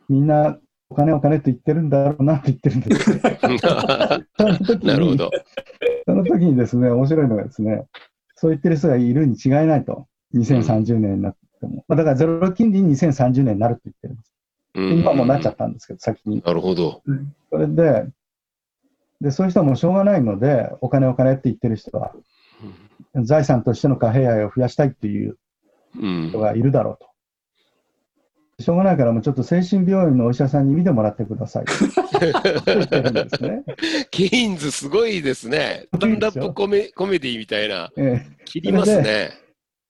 [0.09, 0.57] みんな
[0.89, 3.17] お金お金って言ってるんだろうなって言ってるんですよ。
[4.83, 5.31] なるほど。
[6.05, 7.85] その時にですね、面白いのがですね、
[8.35, 10.07] そう言ってる人がいるに違いないと。
[10.35, 11.85] 2030年になっても。
[11.87, 14.33] まあだからゼロ金利に2030年になるって言ってるんです。
[14.75, 16.41] うん今もうなっちゃったんですけど、先に。
[16.45, 17.01] なるほど。
[17.49, 18.07] それで、
[19.21, 22.13] で、そういう人はもうしょうがないので、お金お金って言ってる人は、
[23.23, 25.37] 財産としての貨幣愛を増やしたいっていう
[25.97, 27.09] うん人がいるだろうと。
[28.59, 31.65] しょうがないから、もうちょっと精神病院のお医者さんに見てもらってください。
[33.41, 33.63] ね。
[34.11, 35.87] ケインズすごいですね。
[35.93, 37.91] スタンダップコメコメディみたいな。
[37.97, 39.31] ええ切りますね。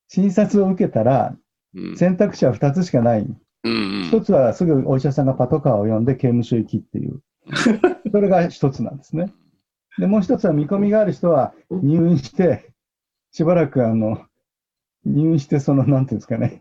[0.07, 1.35] 診察を受けたら、
[1.75, 3.27] うん選択肢は2つしかない。
[3.63, 7.21] うん一つはすぐお医者さんがパトカーを呼んで刑務所行きっていう。
[8.11, 9.31] それが一つなんですね。
[9.99, 12.71] で、もう一つは見込みがある人は入院して、
[13.31, 14.25] しばらくあの、
[15.05, 16.59] 入院して、その、なんていうんですかね、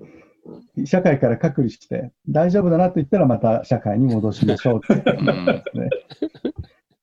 [0.84, 5.18] 社会から隔離して、大丈夫だなと言ったらまた社会に戻しましょうってで
[5.72, 5.90] すね。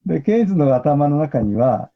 [0.05, 1.91] で、ケインズの頭の中には、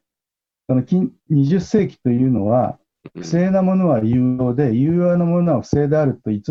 [0.68, 2.78] その近20世紀というのは、
[3.14, 6.42] 不正なものは有用で、有用なものは不正であると偽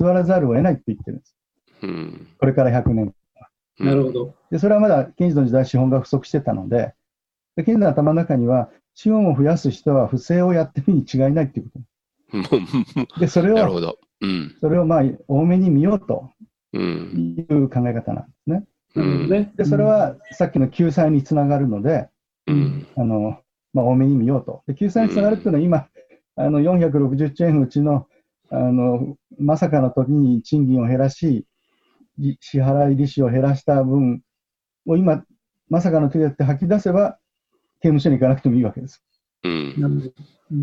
[0.00, 1.36] らざるを得ないと言ってるんです。
[1.82, 3.14] うんこれから100年。
[3.78, 4.34] なるほど。
[4.50, 6.94] で、それはまだケインズの時代資本が不足してたので、
[7.56, 11.88] でケインズの頭の中には、資本を増やす人は不正をやってるに違いないっていうこうんと。
[13.18, 13.98] で、それを、なるほど。
[14.20, 14.56] うん。
[14.60, 16.30] それをまあ、多めに見ようと
[16.72, 17.36] うん。
[17.38, 18.64] いう考え方なんですね。
[18.96, 19.28] うん。
[19.56, 22.08] で、それはさっきの救済につながるので、
[22.46, 22.86] うん。
[22.96, 23.38] あの、
[23.72, 24.62] まあ、多めに見ようと。
[24.66, 25.88] で、救済につながるっていうのは今、
[26.36, 28.06] あの、460兆円のうちの、
[28.50, 31.46] あの、まさかの時に賃金を減らし、
[32.18, 34.22] り支払い利子を減らした分
[34.86, 35.24] を今、
[35.68, 37.18] まさかの時だって吐き出せば、
[37.80, 39.02] 刑務所に行かなくてもいいわけです。
[39.42, 40.12] うん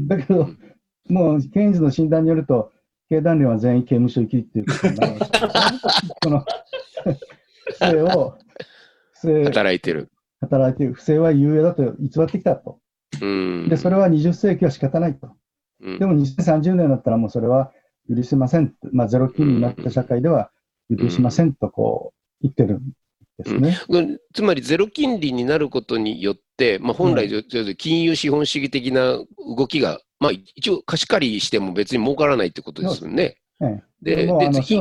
[0.08, 0.48] だけど、
[1.12, 2.72] もう、ケインズの診断によると、
[3.10, 6.46] 経団連は全員刑務所行きっていうことに の、
[7.66, 8.38] 不正を、
[9.14, 10.10] 不正、働いてる。
[10.40, 12.80] 働いている、不正は有用だと偽ってきたと。
[13.22, 13.68] うん。
[13.70, 15.28] で、それは20世紀は仕方ないと。
[15.84, 17.72] うんでも2030年だったらもうそれは
[18.08, 18.74] 許せません。
[18.92, 20.52] まあ、ゼロ金利になった社会では
[20.96, 22.92] 許しませんとこう言ってるん
[23.38, 23.78] ですね。
[23.90, 27.28] うんつまりゼロ金利になることによって、まあ、本来、
[27.76, 29.18] 金融資本主義的な
[29.58, 33.38] 動きが、まあ、一応貸し借りしても別に儲からないってことですよね。
[33.62, 33.84] ええ。
[34.02, 34.80] でで次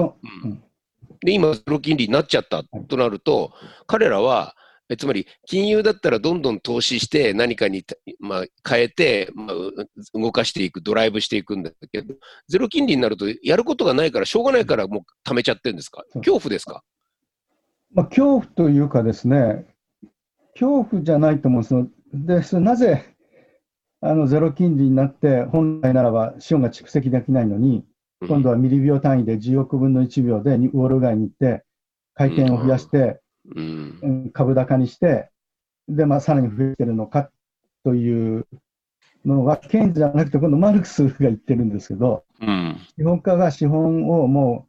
[1.22, 3.52] で今、ゼロ金利になっちゃったとなると、
[3.86, 4.54] 彼らは、
[4.88, 7.84] えつまり金融だったらどんどん投資して何かに、
[8.18, 12.14] まあ、変えて、まあ、う動かしていく、ドライブしていくんだけど、
[12.48, 16.04] ゼロ金利になるとやることがないから、しょうがないからもう貯めちゃってるんですか？
[16.14, 16.82] 恐怖ですか？
[17.94, 19.66] まあ、恐怖というかですね、
[20.54, 21.62] 恐怖じゃないと思うん
[22.26, 22.60] ですよ。
[22.60, 23.09] で、なぜ
[24.02, 27.84] あのゼロ金利になって、本来ならば資本が蓄積できないのに、
[28.26, 31.64] 今度はミリ秒単位で10億分の1秒でウォール街に行って、
[32.14, 33.20] 回転を増やして、
[34.32, 35.30] 株高にして、
[35.88, 37.30] で、まあ、さらに増えてるのか
[37.84, 38.46] という
[39.24, 42.76] のは、ケインズじゃなくて、今度マルクスが言ってるんですけど、うん。
[42.96, 44.66] 資本家が資本をも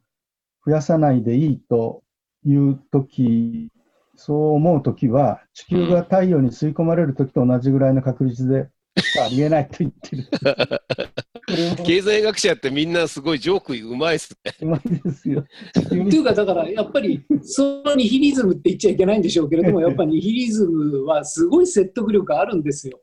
[0.66, 2.02] う増やさないでいいと
[2.44, 3.70] いうとき、
[4.14, 8.68] そう思うときは、地球が太陽に吸い込まれるときと同じぐらいの確率で
[9.24, 10.26] ありえないと言ってる。
[11.84, 14.52] 経済学者ってみんなすごいジョークうまいっすね。
[14.62, 15.44] うまいですよ。
[15.88, 23.00] といにうか、だからやっぱり、そのニヒリズムって言っちゃいけないんでしょうけれども、 やっぱりニヒリズムはすごい説得力あるんですよ。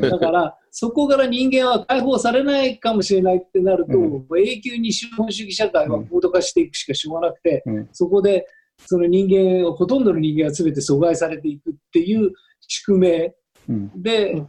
[0.00, 8.46] だから、そこから人間は解放されないかもしれないってなると、うん永久に資本主義社会は高度化していくしかしょうがなくて、うんそこで
[8.86, 12.32] その人間を、ほとんどの人間が全て阻害されていくっていう
[12.68, 13.34] 宿命
[13.68, 14.42] うんで、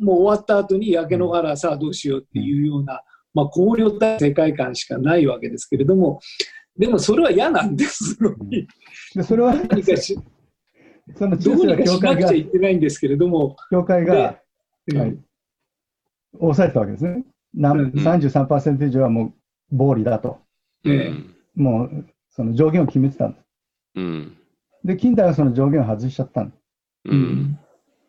[0.00, 3.02] もう終わった後に焼け野原、さあどうしようっていうような、
[3.34, 6.20] まあ、荒涼た世界観しかないわけですけれども、
[6.78, 8.66] でもそれは嫌なんです、すごい
[9.14, 10.18] でそれは、何かし
[11.16, 14.40] そのどうにかしな会がくちゃいけないんですけれども、教会が、
[14.92, 14.98] うん。
[14.98, 15.18] はい、
[16.38, 17.24] 抑えてたわけですね。
[17.54, 17.90] なんうん。
[17.90, 19.32] 33%以上はもう
[19.76, 20.40] 暴利だと。
[20.84, 21.08] うええ。
[21.10, 23.44] んもうその上限を決めてたんです。
[23.96, 24.36] うん。
[24.84, 26.60] で、近代はその上限を外しちゃったんです。
[27.06, 27.58] ううんん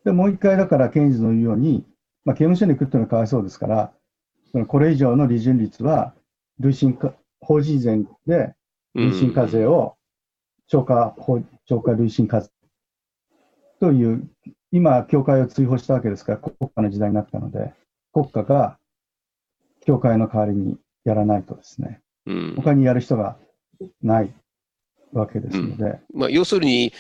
[0.04, 1.86] で、もう一回だから、ケインズの言うように、
[2.26, 3.92] まあ、刑務所に行くっていうのはかわいそうですから、
[4.52, 6.14] そのこれ以上の利潤率は、
[6.60, 8.54] 累進課、法人税で
[8.94, 9.96] 累進課税を
[10.68, 12.50] 超過法、超過累進課税
[13.80, 14.30] という、
[14.72, 17.74] 今、教会を追放したわけですから、国家の時代になったので、
[18.14, 18.78] 国家が
[19.86, 22.54] 教会の代わりにやらないとですね、うん。
[22.56, 23.38] 他にやる人が
[24.02, 24.34] ない
[25.14, 26.94] わけですので、まあ、要するに、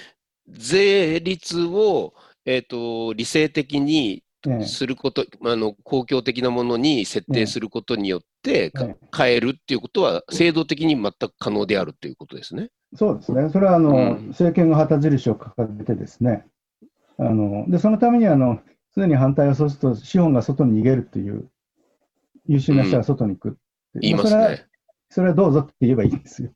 [0.50, 2.14] 税率を、
[2.45, 4.65] えー、と理性的にええ。
[4.65, 8.95] すること、あの公共的なものに設定することによって、かえ。
[9.15, 12.69] 変えるっていうことは、制度的に全く可能であるということですね。
[12.95, 14.27] そうですね、それはあの、うん。
[14.30, 16.45] 政権が旗印を掲げてですね、
[17.17, 18.60] あのでそのためにあの
[18.95, 21.47] 常に反対をそうすると、資本が外に逃げるという、
[22.47, 23.58] 優秀な人が外に行く
[23.95, 24.65] 言いますそれはね。
[25.10, 26.51] それはどうぞって言えばいいんですよ。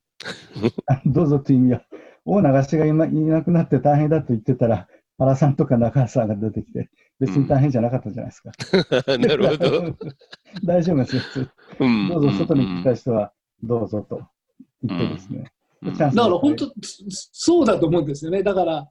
[0.88, 1.82] あどうぞっていう意味は、
[2.26, 4.88] 大長氏が今いなくなって大変だと言ってたら、
[5.18, 8.52] 原さんとか中原さんが出てきて、別に大変じゃなかったじゃないですか。
[9.18, 9.96] なるほど。
[10.66, 11.22] 大丈夫ですよ。
[11.80, 13.32] うんどうぞ外に来た人は
[13.64, 14.22] どうぞと
[14.84, 15.52] 言ってですね。
[15.84, 16.72] だから本当、
[17.10, 18.44] そうだと思うんですよね。
[18.44, 18.90] だから、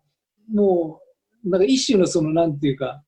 [0.53, 1.01] も
[1.45, 3.03] う、なんか一種のその、なんていうか、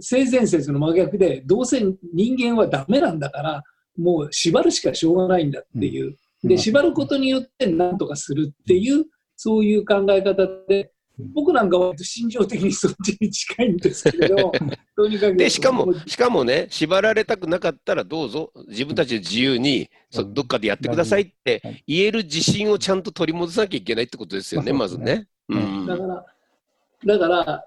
[0.00, 1.82] 性善説の真逆で、どうせ
[2.14, 3.62] 人間はダメなんだから、
[3.96, 6.16] もう縛るしかしょうがないんだっていう。
[6.42, 9.04] で、縛ることによって何とかするっていう、
[9.36, 14.52] そういう考え方で、僕なんかは心情的にそっちに近いんですけれど、
[14.96, 15.36] とにかく。
[15.36, 25.28] で、しかも、しかもね、縛られたくなかったらどうぞ、自分たちで自由に、そどっかでやってくださいって言える自信をちゃんと取り戻さなきゃいけないってことですよね、まずね。
[25.48, 26.26] うん、だから、
[27.04, 27.64] だから、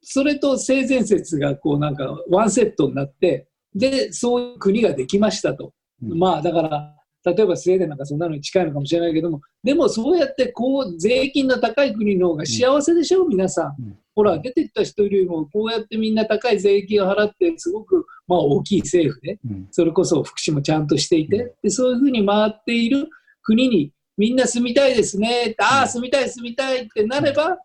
[0.00, 5.72] それと性善説がこうなんかワンセットになって、で、そういう国ができましたと。
[6.02, 6.18] うん。
[6.18, 6.97] まあだから、
[7.32, 13.82] 例えばスウェーデンなんかそんなのに近いのかもしれないけども、でもそうやってこう税金の高い国の方が幸せでしょ、皆さん。
[13.82, 13.98] うん。
[14.14, 19.68] ほら、出てった人よりもこうやってみんな高い税金を払って、すごくまあ大きい政府で、うん。
[19.70, 23.08] それこそ福祉もちゃんとしていて、でそういうふうに回っている
[23.42, 27.56] 国にみんな住みたいですね、ああ、住みたい、住みたいってなれば、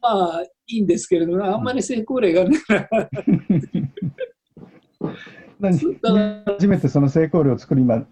[0.00, 2.88] まあいいんですけれども、あんまり成功例がないから、
[5.60, 6.42] 何だから。
[6.54, 8.06] 初めてその成功例を作る今、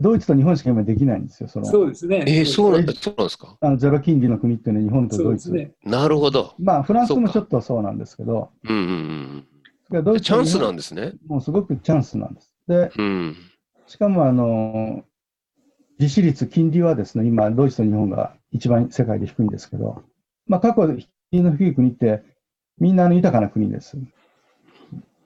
[0.00, 1.48] ドイツと日本しか今できないんですよ。
[1.48, 2.24] そのそうですね。
[2.26, 3.56] えーそうなんだそうなんですか？
[3.60, 5.74] あのゼロ金利の国っていうのは日本とドイツ。
[5.84, 6.54] なるほど。
[6.58, 9.44] まあ、フランスもちょっとそうなんですけど、うんうん
[9.90, 10.04] うん。
[10.04, 11.12] ドイツチャンスななんですね。
[11.26, 12.54] もうすごくチャンスなんです。
[12.66, 13.36] で、うん。
[13.86, 15.04] しかもあの、
[15.98, 20.02] 利子率、金利はですね、今、ドイツと日本が一番世界で低いんですけど、
[20.46, 22.22] まあ、過去、金利の低い国って、
[22.78, 23.98] みんなあの豊かな国です。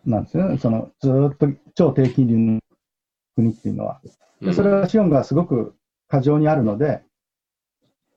[0.05, 0.59] なんですよね。
[0.59, 2.61] その、ずーっと超低金利の
[3.37, 4.01] 国っていうのは。
[4.41, 5.75] でそれは資本がすごく
[6.09, 7.03] 過剰にあるので、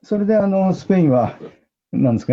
[0.02, 1.38] それであのスペインは、
[1.92, 2.32] なんですか、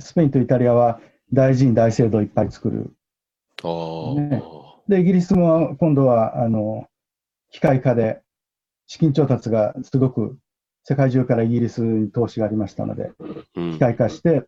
[0.00, 1.00] スペインとイタリアは
[1.32, 2.92] 大臣大制度をいっぱい作る。
[4.14, 4.42] ね
[4.88, 6.86] で、イギリスも今度はあの
[7.50, 8.20] 機械化で
[8.86, 10.36] 資金調達がすごく
[10.82, 13.12] 世界中からイギリスに投資がありましたので、
[13.56, 14.44] うん機械化して、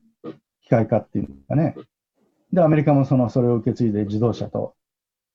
[0.63, 1.75] 機械化っていうのかね。
[2.53, 4.75] で、アメリカもそのそれを受け継いで自動車と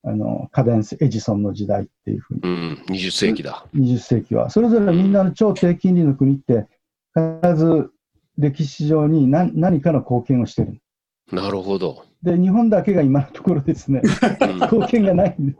[0.03, 3.65] あの家電エジソンの時代っていうふうにうん、20世紀だ。
[3.75, 6.67] 20世紀は、それぞれみんなの超低金利の国って、
[7.13, 7.91] 必ず
[8.37, 10.81] 歴史上に何何かの貢献をしてる。
[11.31, 12.05] なるほど。
[12.23, 14.01] で、日本だけが今のところですね、
[14.41, 15.55] うん貢献がないんで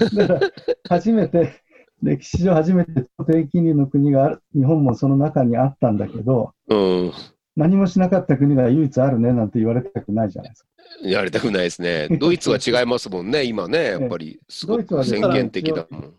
[0.00, 0.14] す。
[0.14, 0.40] だから、
[0.88, 1.62] 初めて、
[2.02, 7.12] 歴史上初めて超低金利の国がある、日本もその中にあったんだけど、うん。
[7.56, 10.68] 何もしなかった国が唯一あるねなんて言われたくないじゃないですか。
[11.02, 12.08] やりたくないですね。
[12.18, 14.38] ドイツは違いますもんね、今ね、やっぱり。
[14.48, 16.14] すごくドイツはね宣言的だもん。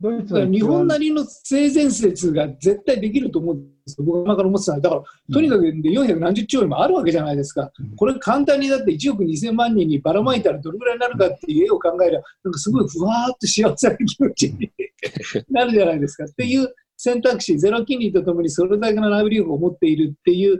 [0.00, 14.70] ドイツは日本なりの性善説が絶対できると思うんですよ、僕は前から思ってただから、とにかくで400何十兆円もあるわけじゃないですかうん、これ簡単にだって1億2000万人にばらまいたらどれぐらいになるかっていう絵を考えれば、なんかすごいふわーっと幸せな気持ちに
[15.48, 16.24] なるじゃないですか。
[16.24, 16.68] っていう
[17.04, 20.58] 選択肢、ゼロ金利とともにそれだけの内部留保を持っているっていう、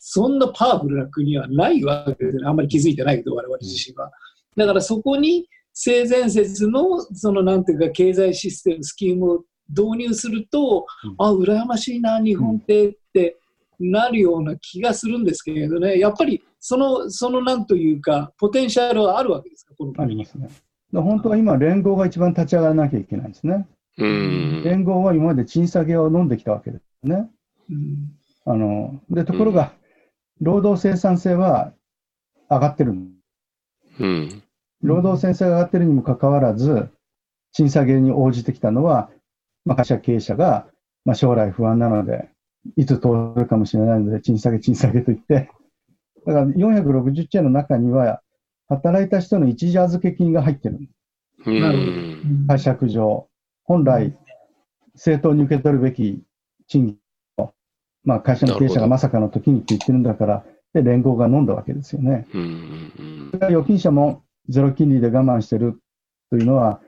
[0.00, 4.10] そんなパワフルな国はないわけですよね、あんまり気づいてないけど、我々自身は。
[4.56, 13.36] だからそこに性善説のそのなんていうか経済システム、スキームを導入すると、うんあ、羨ましいな、日本ってって
[13.78, 19.92] なるような気がするんですけれどね、やっぱりその、そのなんというか、ポテンシャルはあるわけですか、この。
[19.98, 20.48] ありますね。
[20.90, 23.66] で本当は今、連合が一番立ち上がらなきゃいけないんですね。
[23.98, 24.62] うん。
[24.64, 27.30] 連合は今まで賃下げを飲んできたわけですね。
[27.70, 29.72] うんあのでところが、
[30.40, 31.72] 労働生産性は
[32.50, 32.92] 上がってる。
[34.00, 34.42] うん。
[34.82, 36.88] 労働生産性が上がってるにもかかわらず、
[37.52, 39.10] 賃下げに応じてきたのは、
[39.64, 40.66] まあ、会社経営者が、
[41.04, 42.30] まあ、将来不安なので、
[42.76, 45.50] いつ通るかもしれないので、賃下げ、賃下げと言って、
[46.26, 48.22] だから460兆円の中には、
[48.68, 50.78] 働いた人の一時預け金が入ってる。
[51.44, 51.92] うんなるほど
[52.48, 53.28] 解釈上、
[53.64, 54.16] 本来、
[54.94, 56.22] 正当に受け取るべき
[56.66, 56.98] 賃
[57.36, 57.52] 金を、
[58.04, 60.44] まあ、会社の経営者がまさかの時にって言ってるんだから、
[60.74, 62.26] で、連合が飲んだわけですよね。
[63.42, 65.80] 預金者もゼロ金利で我慢してる
[66.30, 66.80] というのは、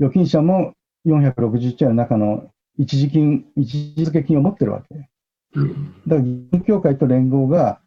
[0.00, 0.74] 預金者も
[1.06, 4.94] 460兆円の中の一時金、一時付け金を持ってるわけ。
[4.94, 5.08] だか
[5.56, 7.80] うんら、銀行協会と連合が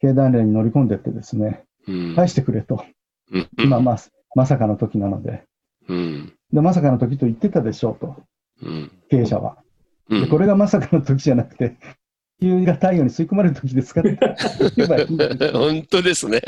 [0.00, 2.14] 経団連に乗り込んでってですね、うん。
[2.14, 2.84] 返してくれと。
[3.32, 3.98] うん今、まあ、
[4.34, 5.44] まさかの時なので。
[6.52, 6.56] うん。
[6.56, 8.16] で、まさかの時と言ってたでしょうと、
[8.62, 8.90] うん。
[9.10, 9.56] 経営者は。
[10.08, 10.20] うん。
[10.22, 11.76] でこれがまさかの時じゃなくて、
[12.42, 14.18] 急が太陽に吸い込まれる時ですかって
[14.76, 16.40] 言えばいい本当ですね。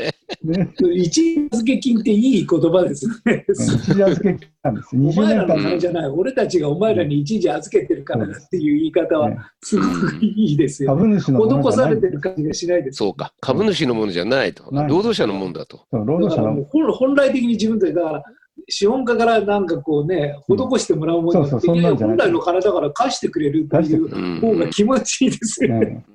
[0.43, 0.73] ね。
[0.93, 3.45] 一時預け金っていい言葉ですね。
[3.47, 4.89] 一時預けなんです。
[4.93, 12.97] お20前らの年間金じゃない、俺たちがお前らに一時預けてるからだっていう言い方はねすごくいいですよ、株主のもの施さじゃないれてる感じがしないです。
[12.97, 13.33] そうか。
[13.39, 14.65] 株主のものじゃないと。
[14.71, 15.85] 労働者のものだと。
[15.93, 18.23] 労だ働者の本本来的に自分たちだから
[18.69, 24.39] 資本家からなんかこうね施してもらうものそうそうそんなんじゃない本来の金だから貸してくれるっていううん。
[24.39, 25.85] 方が気持ちいいですよね。
[25.85, 26.05] ね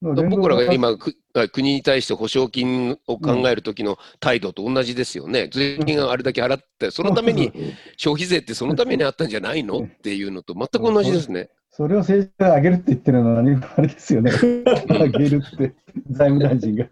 [0.00, 5.50] 僕らが今、国に対して保証金を考えるときの態度と同じですよね。
[5.52, 7.52] 税金があれだけ払って、そのために、
[7.96, 9.80] 消費税ってそのためにあったんじゃないの？
[9.80, 11.50] っていうのと全く同じですね。
[11.70, 14.30] それを政治家が上げるって言ってるのは何あれですよね。
[14.30, 15.74] 上げるって、
[16.10, 16.86] 財務大臣が。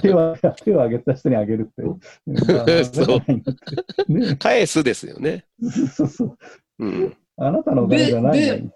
[0.00, 1.82] 手を 手を挙げた人にあげるって。
[4.38, 5.44] 返すですよね。
[5.94, 6.36] そうそう。
[6.78, 8.70] うん、あなたのお金じゃないのに。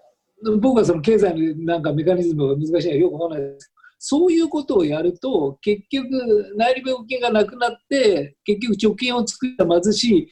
[0.59, 10.27] 僕はその経済のなんかメカニズムが難しいのはよくわからないですそういうことをやると、結局、内裏病金がなくなって、結局、貯金を作った貧しい、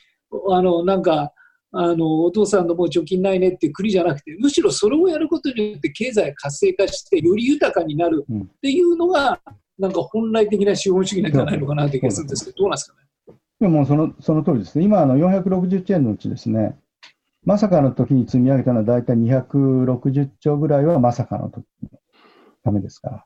[0.49, 1.33] あのなんか
[1.75, 9.41] あの、お父さんのもう貯金ないねって国じゃなくて、むしろそれをやることによって経済活性化して、より豊かになるっていうのが、
[9.80, 13.36] なんか本来的な資本主義なんじゃないのかなって気がするんですけど、どうなんですかね？
[13.59, 16.78] でもそのその通りですね、今、あの460兆円のうちですね、
[17.45, 21.89] まさかの時に積み上げたのは大体260兆ぐらいはまさかの時の
[22.63, 23.26] ためですから。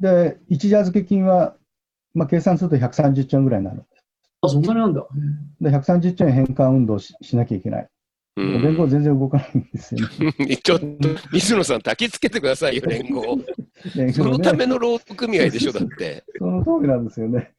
[0.00, 1.56] で、一時預け金は、
[2.14, 4.04] まあ、計算すると130兆円ぐらいになるんです。
[4.42, 5.06] あ、そんなになんだ。
[5.60, 7.88] で、130兆円返還運動ししなきゃいけない。
[8.36, 10.56] 連合全然動かないんですよね。
[10.62, 10.86] ちょっと、
[11.32, 13.38] 水野さん、焚きつけてくださいよ、連合。
[13.96, 16.24] ね、そのための労働組合でしょ、だって。
[16.38, 17.52] その通りなんですよね。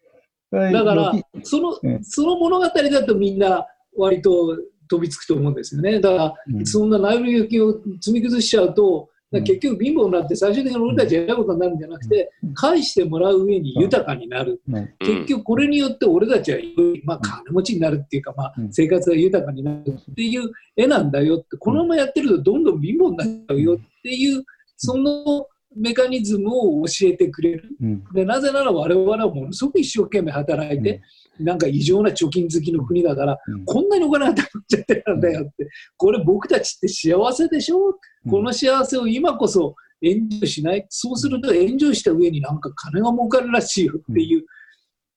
[0.51, 1.13] だから、
[1.43, 3.66] その、その物語だとみんな
[3.97, 4.57] 割と
[4.88, 5.99] 飛びつくと思うんですよね。
[5.99, 14.61] だから、うん、そんな内部預金を積み崩しちゃうと、結局貧乏になって最終的に俺たちやることになるんじゃなくて、返してもらう上に豊かになる。
[14.99, 16.59] 結局これによって俺たちは、
[17.03, 24.43] まあ、金持ちになるっていうか、まあ、生活が豊かになるっていう絵なんだよって、このままやってるとどんどん貧乏になっちゃうよっていう、
[24.78, 27.69] そのメカニズムを教えてくれる。
[28.13, 31.01] でなぜなら我々はものすごく一生懸命働いて、
[31.39, 35.67] なんか異常な貯金好きの国だから、うん、こんなにお金がたまっちゃってるんだよって、
[35.97, 37.89] これ僕たちって幸せでしょ、
[38.26, 40.86] うん、この幸せを今こそエンジョイしない？
[40.89, 44.45] そうするとエンジョイした上になんか金が儲かるらしいよっていう、うん、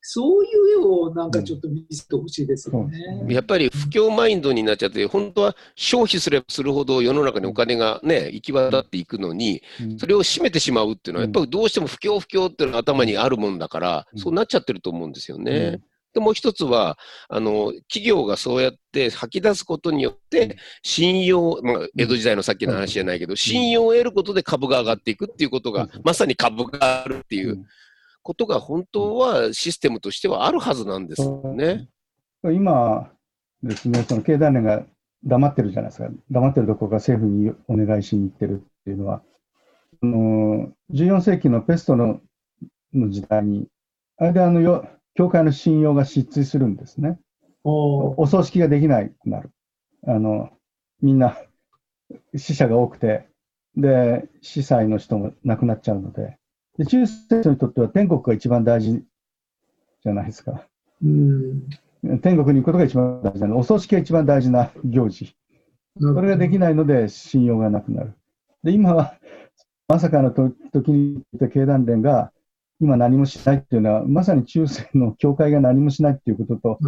[0.01, 9.63] そういう絵をなんかちょっと見せてほしいですよね、やっぱり不況マインドになっちゃって、本当は消費すればするほど世の中にお金がね、行き渡っていくのに、
[9.99, 15.81] それを占めてしまうっていうのは、やっぱりどうしても不況不況っていうのは頭にあるもんだから、そうなっちゃってると思うんですよね。
[16.15, 27.65] で、もう一つは、あの、企業がそうやって吐き出すことによって、信用、まあ、江戸時代のさっきの話じゃないけど、信用を得ることで株が上がっていくっていうことが、まさに株があるっていう
[28.29, 31.89] ことが本当はシステムとしてはあるはずなんですよね。
[32.45, 33.11] 今
[33.63, 34.85] ですね、その経団連が
[35.25, 36.11] 黙ってるじゃないですか。
[36.31, 39.23] 黙ってるところが政府にお願いしに行ってるっていうのは、
[40.03, 42.21] あの14世紀のペストの
[42.93, 43.67] の時代に、
[44.19, 47.19] あれであのよ教会の信用が失墜するんですね。
[47.65, 49.51] お葬式ができないくなる。
[50.07, 50.51] あの、
[51.01, 51.39] みんな
[52.37, 53.27] 死者が多くて、
[53.75, 56.37] で、司祭の人も亡くなっちゃうので、
[56.79, 59.03] で中世にとっては天国が一番大事
[60.03, 60.65] じゃないですか。
[61.05, 61.69] うん
[62.23, 63.59] 天国に行くことが一番大事なの。
[63.59, 65.35] お葬式が一番大事な行事。
[66.01, 68.15] それができないので信用がなくなる。
[68.63, 69.15] で、今は、
[69.89, 71.23] まさかの時に
[71.53, 72.31] 経団連が
[72.81, 76.79] 今何もしないっていうのは、まさに中世の教会が何もしないっていうことと、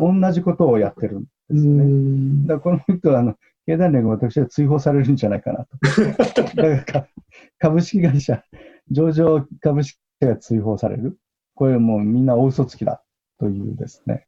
[0.00, 2.46] 同じことをやってるんですね。
[2.46, 3.36] だからこの人は、あの、
[3.66, 6.54] 経団連が私は追放されるんじゃないかなと。
[6.56, 7.08] だから
[7.58, 8.42] 株式会社、
[8.90, 11.18] 上場株式が追放される。
[11.54, 13.02] これもうみんな大嘘つきだ
[13.38, 14.26] というですね、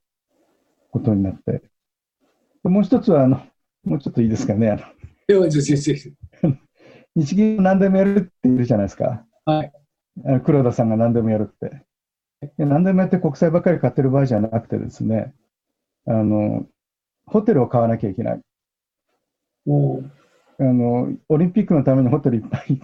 [0.91, 1.63] ことになって。
[2.65, 3.41] もう一つは、あの、
[3.85, 4.71] もうちょっといいですかね。
[4.71, 4.83] あの
[7.15, 9.25] 日銀何でもやるって言うじゃないですか。
[9.45, 9.73] はい。
[10.45, 11.85] 黒田さんが何でもやるって。
[12.57, 15.35] 何でもやって国債ばっかり買ってる場合じゃなくてですね、
[16.07, 16.67] あの、
[17.27, 18.41] ホテルを買わなきゃいけない。
[19.67, 20.03] お
[20.61, 22.81] あの、オリンピックのためにホテルいっぱい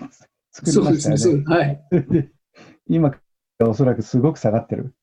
[0.55, 1.19] 作りましたよね。
[1.19, 1.57] そうですね。
[1.57, 1.85] はい。
[2.87, 3.13] 今、
[3.61, 4.95] おそらくすごく下がってる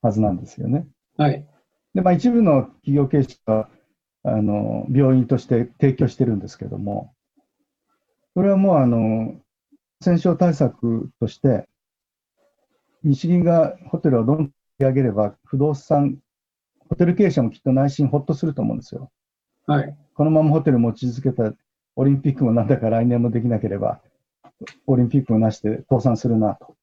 [0.00, 0.86] はずなんですよね。
[1.18, 1.46] はい。
[1.94, 3.68] で、まあ一部の企業経営者は、
[4.22, 7.14] あの、病院として提供してるんですけども、
[8.34, 9.38] これはもうあの、
[10.00, 11.68] 戦勝対策として、
[13.02, 16.18] 日銀がホテルをどんどん上げれば、不動産、
[16.88, 19.10] ホテル経営者もきっと内心ほっとすると思うんですよ。
[19.66, 19.96] はい。
[20.14, 21.52] このままホテル持ち続けた
[21.96, 24.00] オリンピックもなんだか来年もできなければ、
[24.86, 26.76] オリンピックをなして倒産するなと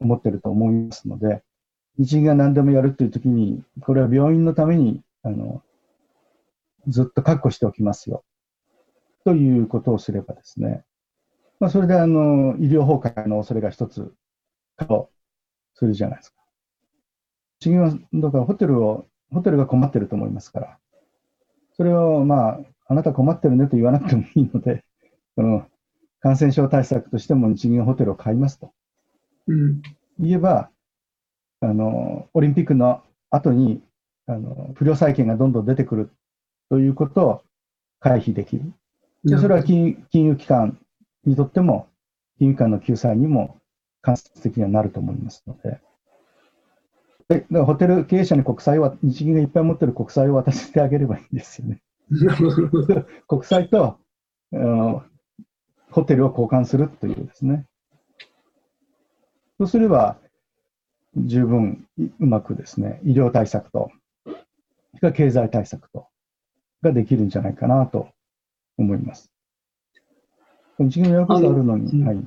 [0.00, 1.42] 思ってると思いますので、
[1.98, 5.62] 日銀が何でもやるというときに、これは病院のために、あの、
[6.88, 8.24] ずっと確保しておきますよ。
[9.24, 10.84] ということをすればですね、
[11.60, 14.12] まあ、それであの医療崩壊の恐れが一つ
[14.76, 15.10] かと
[15.74, 16.36] するじゃないですか。
[17.60, 20.78] 地銀は、だからホテルを、ホテルが困ってると思いますから、
[21.76, 24.84] それをまあ、あなた困ってるねと言わなくてもいいので、
[25.36, 25.66] その
[26.24, 28.72] 感染症対策としても日銀がホテルを買いますと
[29.46, 29.82] うん。
[30.18, 30.70] 言えば、
[31.60, 33.82] あの、オリンピックの後に、
[34.26, 36.10] あの、不良債権がどんどん出てくる
[36.70, 37.42] ということを
[38.00, 38.72] 回避できる。
[39.24, 40.78] でそれは金金融機関
[41.26, 41.88] にとっても、
[42.38, 43.60] 金融機関の救済にも
[44.00, 45.78] 間接的にはなると思いますので。
[47.28, 51.82] でだからホテル経営者に国債は、日銀がいっぱい持ってる国債を渡してあげればいいんですよね。
[53.28, 53.98] 国債と
[54.52, 55.02] あの
[55.94, 57.66] ホテルを交換するというですね。
[59.58, 60.18] そうすれば、
[61.16, 63.92] 十分いうまくですね、医療対策と、
[65.00, 66.08] そ経済対策と、
[66.82, 68.08] ができるんじゃないかなと
[68.76, 69.30] 思います。
[70.80, 72.18] 日銀のやることあるのに、はい。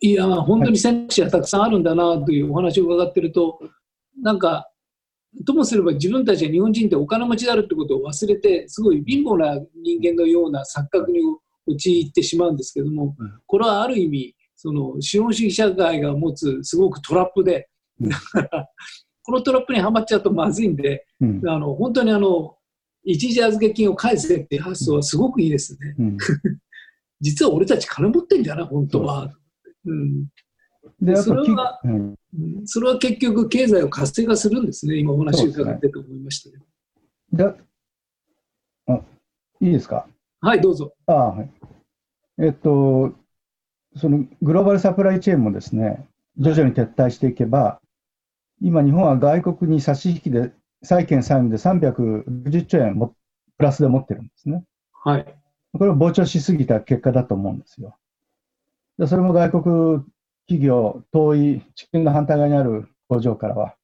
[0.00, 3.58] いや、本当に選択肢がたくさんあるんだなというお話を伺ってると、
[4.22, 4.70] なんか、
[5.44, 11.18] ともすれば自分たちは日本人ってお金持ちであるってことを忘れて、すごい貧乏な人間のような錯覚に
[11.68, 17.68] 陥ってしまうんですけどもうん、これはある意味、その資本主義社会が持つすごくトラップで、
[18.00, 18.08] うん。
[18.08, 18.68] だから、
[19.22, 21.48] このトラップにはまっちゃうとまずいんで、うん。
[21.48, 22.56] あの本当にあの
[23.04, 25.94] 一時預け金を返せっていう発想はすごくいいですね。
[25.98, 26.16] うん、
[27.20, 29.32] 実は俺たち金持ってんだな、本当は。
[31.22, 31.80] それは
[32.64, 36.64] それは結局、経済を活性化するんですね、今お話を伺ってと思いましたけど。
[37.32, 37.44] で
[38.86, 39.00] あ
[39.60, 40.06] いいですか？
[40.40, 40.94] はい、どうぞ。
[41.06, 41.50] ああはい。
[42.40, 43.12] えっと、
[43.96, 47.80] そのグローバルサプライチェーンもですね、徐々に撤退していけば、
[48.60, 53.16] 今、日本は外国に差し引きで、債券債務で360兆円も
[53.56, 54.62] プラスで持ってるんですね。
[54.92, 55.34] はい。
[55.72, 57.96] これを膨張しすぎた結果だと思うんですよ。
[58.98, 60.04] でそれも外国
[60.46, 63.74] 企業、遠い地球の反対側にある工場からは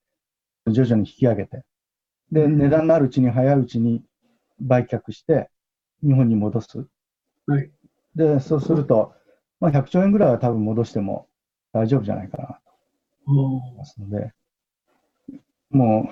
[0.69, 1.65] 徐々に引き上げて、
[2.31, 4.03] で、うん値段のあるうちに早いうちに
[4.61, 5.51] 売却して、
[6.05, 6.87] 日本に戻す。
[7.47, 7.71] はい。
[8.15, 9.15] で、そうすると、
[9.61, 11.29] まあ、100兆円ぐらいは多分戻しても
[11.73, 12.53] 大丈夫じゃないかなと
[13.27, 14.33] 思いますので、
[15.71, 16.11] も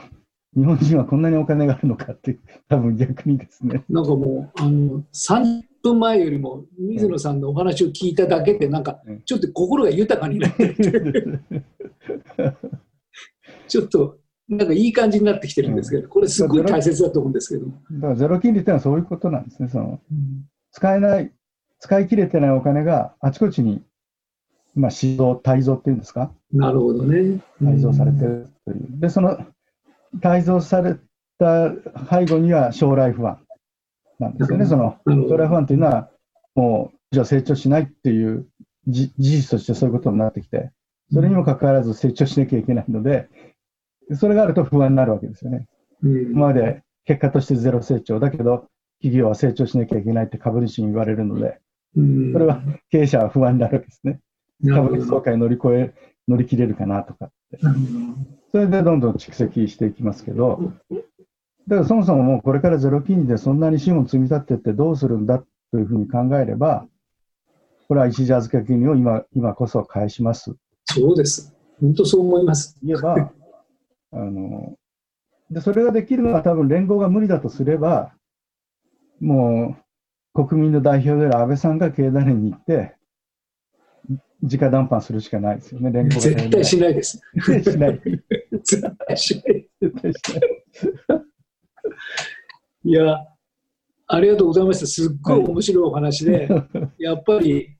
[0.56, 2.38] う、日本人はこんなにお金があるのかって、
[2.68, 3.84] 多分逆にですね。
[3.88, 10.74] なんかもう、あの、30分前よりも、水野さんのお話を聞いただけで、なんかうん、ちょっと心が豊かになって、
[13.68, 14.18] ちょっと、
[14.48, 17.80] なんかいい感じになってきてるんですけど、これすごい大切だと思うんですけども。
[17.92, 19.68] だからゼロ金利っていうのはそういうことなんですね。
[19.68, 21.30] そのうん使えない、
[21.80, 23.82] 使い切れてないお金があちこちに、
[24.74, 27.40] まあ、市場、滞蔵っていうんですか、なるほどね。
[27.62, 28.86] 滞蔵されてるという。
[28.98, 29.38] で、その
[30.20, 30.96] 滞蔵され
[31.38, 31.70] た
[32.10, 33.38] 背後には将来不安
[34.18, 34.66] なんですよね。
[34.66, 36.08] その将来不安というのは、
[36.54, 38.46] もう、じゃあ成長しないっていう
[38.88, 40.70] じ事実としてそういうことになってきて、
[41.12, 43.28] それにもかかわらず成長しなきゃいけないので、
[44.14, 45.66] それがあると不安になるわけですよね。
[46.02, 48.68] うん今まで結果としてゼロ成長だけど、
[49.00, 51.60] 企業は成長しなきゃいけないって株主に言われるので、
[51.96, 54.20] うんそれは経営者は不安になるわけですね。
[54.68, 55.94] 株主総会乗り越え、
[56.28, 57.58] 乗り切れるかなとかって。
[58.52, 60.72] それでどんどん蓄積していきますけど、
[61.68, 66.86] だからそもそももうこれからゼロ金利でそんなに資本積み立ててどうするんだというふうに考えれば、
[67.88, 70.54] これは一時預け金を今今こそ返します。
[70.84, 71.54] そうです。
[71.80, 72.78] 本当そう思います。
[72.82, 73.32] 言えば、
[74.12, 74.76] あの、
[75.50, 78.14] で、それができるのは多分連合が無理だとすれば、
[79.20, 79.76] も
[80.34, 82.94] う国民の代表である安倍さんが経団連に行って、
[84.42, 87.20] 直談判するしかないですよね、連合が絶対しないです。
[87.34, 88.00] 絶対しない。
[88.52, 89.68] 絶対しない。
[89.80, 91.22] 絶対しない。
[92.84, 93.16] いや、
[94.08, 94.86] ありがとうございました。
[94.86, 96.48] すっごい面白いお話で、
[96.98, 97.76] やっぱり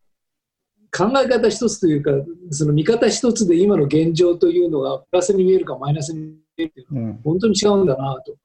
[0.95, 2.11] 考え方一つというか、
[2.51, 8.37] その見方一つで今の現状というのがプラスに見えるかマイナスに見えるというのはうん本当に違うんだなと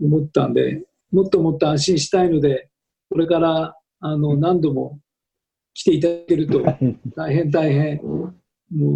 [0.00, 2.68] 思ったんで、もっともっと安心したいので、
[3.08, 5.00] これからあの何度も
[5.72, 8.34] 来ていただけるとはい 大変大変、も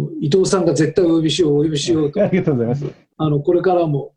[0.05, 2.85] う伊藤さんが絶対お呼びしよう、お呼びしようとあ、りがとうございます。
[3.17, 4.13] あのこれからも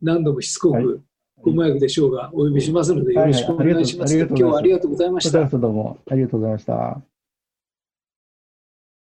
[0.00, 1.02] 何度もしつこはいく、
[1.42, 4.18] ご迷惑でしょうが、お呼びしますので、よろしくお願いします。
[4.18, 7.13] 今日はありがとうございましたどうもありがとうございました。